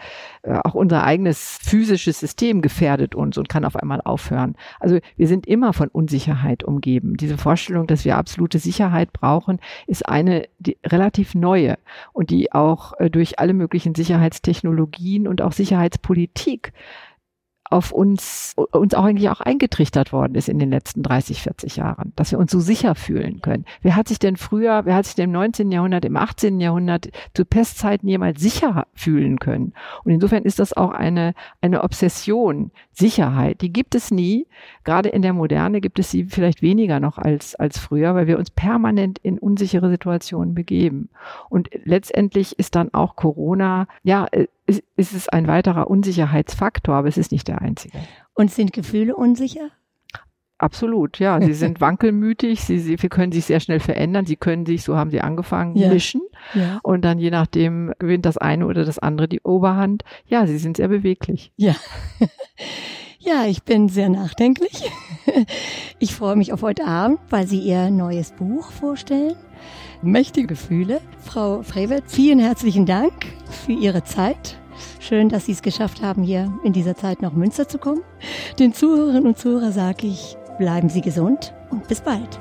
auch 0.64 0.74
unser 0.74 1.04
eigenes 1.04 1.58
physisches 1.62 2.18
System 2.18 2.62
gefährdet 2.62 3.14
uns 3.14 3.38
und 3.38 3.48
kann 3.48 3.64
auf 3.64 3.76
einmal 3.76 4.00
aufhören. 4.00 4.56
Also 4.80 4.98
wir 5.16 5.28
sind 5.28 5.46
immer 5.46 5.72
von 5.72 5.88
Unsicherheit 5.88 6.64
umgeben. 6.64 7.16
Diese 7.16 7.38
Vorstellung, 7.38 7.86
dass 7.86 8.04
wir 8.04 8.16
absolute 8.16 8.58
Sicherheit 8.58 9.12
brauchen, 9.12 9.60
ist 9.86 10.08
eine 10.08 10.48
relativ 10.84 11.34
neue 11.36 11.78
und 12.12 12.30
die 12.30 12.52
auch 12.52 12.94
äh, 12.98 13.08
durch 13.08 13.38
alle 13.38 13.54
möglichen 13.54 13.94
Sicherheitstechnologien 13.94 15.28
und 15.28 15.42
auch 15.42 15.52
Sicherheit 15.52 15.91
Sicherheitspolitik 15.92 16.72
auf 17.72 17.90
uns, 17.90 18.54
uns 18.72 18.92
auch 18.92 19.04
eigentlich 19.04 19.30
auch 19.30 19.40
eingetrichtert 19.40 20.12
worden 20.12 20.34
ist 20.34 20.50
in 20.50 20.58
den 20.58 20.68
letzten 20.68 21.02
30, 21.02 21.40
40 21.40 21.76
Jahren, 21.76 22.12
dass 22.16 22.30
wir 22.30 22.38
uns 22.38 22.52
so 22.52 22.60
sicher 22.60 22.94
fühlen 22.94 23.40
können. 23.40 23.64
Wer 23.80 23.96
hat 23.96 24.08
sich 24.08 24.18
denn 24.18 24.36
früher, 24.36 24.84
wer 24.84 24.94
hat 24.94 25.06
sich 25.06 25.14
denn 25.14 25.30
im 25.30 25.32
19. 25.32 25.72
Jahrhundert, 25.72 26.04
im 26.04 26.18
18. 26.18 26.60
Jahrhundert 26.60 27.08
zu 27.34 27.46
Pestzeiten 27.46 28.06
jemals 28.06 28.42
sicher 28.42 28.86
fühlen 28.92 29.38
können? 29.38 29.72
Und 30.04 30.12
insofern 30.12 30.42
ist 30.42 30.58
das 30.58 30.74
auch 30.74 30.90
eine, 30.90 31.32
eine 31.62 31.82
Obsession, 31.82 32.72
Sicherheit. 32.92 33.62
Die 33.62 33.72
gibt 33.72 33.94
es 33.94 34.10
nie. 34.10 34.46
Gerade 34.84 35.08
in 35.08 35.22
der 35.22 35.32
Moderne 35.32 35.80
gibt 35.80 35.98
es 35.98 36.10
sie 36.10 36.24
vielleicht 36.26 36.60
weniger 36.60 37.00
noch 37.00 37.16
als, 37.16 37.54
als 37.54 37.78
früher, 37.78 38.14
weil 38.14 38.26
wir 38.26 38.38
uns 38.38 38.50
permanent 38.50 39.18
in 39.22 39.38
unsichere 39.38 39.88
Situationen 39.88 40.54
begeben. 40.54 41.08
Und 41.48 41.70
letztendlich 41.84 42.58
ist 42.58 42.74
dann 42.74 42.92
auch 42.92 43.16
Corona, 43.16 43.86
ja, 44.02 44.26
äh, 44.30 44.46
ist, 44.66 44.82
ist 44.96 45.12
es 45.12 45.28
ein 45.28 45.46
weiterer 45.46 45.88
Unsicherheitsfaktor, 45.88 46.94
aber 46.94 47.08
es 47.08 47.18
ist 47.18 47.32
nicht 47.32 47.48
der 47.48 47.60
einzige. 47.60 47.98
Und 48.34 48.50
sind 48.50 48.72
Gefühle 48.72 49.16
unsicher? 49.16 49.70
Absolut, 50.58 51.18
ja. 51.18 51.40
Sie 51.40 51.54
sind 51.54 51.80
wankelmütig, 51.80 52.62
sie, 52.62 52.78
sie 52.78 52.96
sie 52.96 53.08
können 53.08 53.32
sich 53.32 53.46
sehr 53.46 53.58
schnell 53.58 53.80
verändern, 53.80 54.26
sie 54.26 54.36
können 54.36 54.64
sich, 54.64 54.84
so 54.84 54.96
haben 54.96 55.10
sie 55.10 55.20
angefangen, 55.20 55.76
ja. 55.76 55.88
mischen. 55.88 56.22
Ja. 56.54 56.78
Und 56.84 57.04
dann 57.04 57.18
je 57.18 57.30
nachdem 57.30 57.92
gewinnt 57.98 58.24
das 58.24 58.38
eine 58.38 58.66
oder 58.66 58.84
das 58.84 59.00
andere 59.00 59.28
die 59.28 59.40
Oberhand. 59.40 60.04
Ja, 60.26 60.46
sie 60.46 60.58
sind 60.58 60.76
sehr 60.76 60.88
beweglich. 60.88 61.52
Ja. 61.56 61.74
Ja, 63.24 63.44
ich 63.46 63.62
bin 63.62 63.88
sehr 63.88 64.08
nachdenklich. 64.08 64.90
Ich 66.00 66.16
freue 66.16 66.34
mich 66.34 66.52
auf 66.52 66.62
heute 66.62 66.84
Abend, 66.84 67.20
weil 67.30 67.46
Sie 67.46 67.60
Ihr 67.60 67.88
neues 67.90 68.32
Buch 68.32 68.72
vorstellen. 68.72 69.36
Mächtige 70.02 70.48
Gefühle. 70.48 71.00
Frau 71.24 71.62
Frevelt, 71.62 72.04
vielen 72.08 72.40
herzlichen 72.40 72.86
Dank 72.86 73.12
für 73.64 73.70
Ihre 73.70 74.02
Zeit. 74.02 74.58
Schön, 74.98 75.28
dass 75.28 75.46
Sie 75.46 75.52
es 75.52 75.62
geschafft 75.62 76.02
haben, 76.02 76.24
hier 76.24 76.52
in 76.64 76.72
dieser 76.72 76.96
Zeit 76.96 77.22
nach 77.22 77.32
Münster 77.32 77.68
zu 77.68 77.78
kommen. 77.78 78.02
Den 78.58 78.74
Zuhörerinnen 78.74 79.28
und 79.28 79.38
Zuhörern 79.38 79.72
sage 79.72 80.08
ich, 80.08 80.36
bleiben 80.58 80.88
Sie 80.88 81.02
gesund 81.02 81.54
und 81.70 81.86
bis 81.86 82.00
bald. 82.00 82.40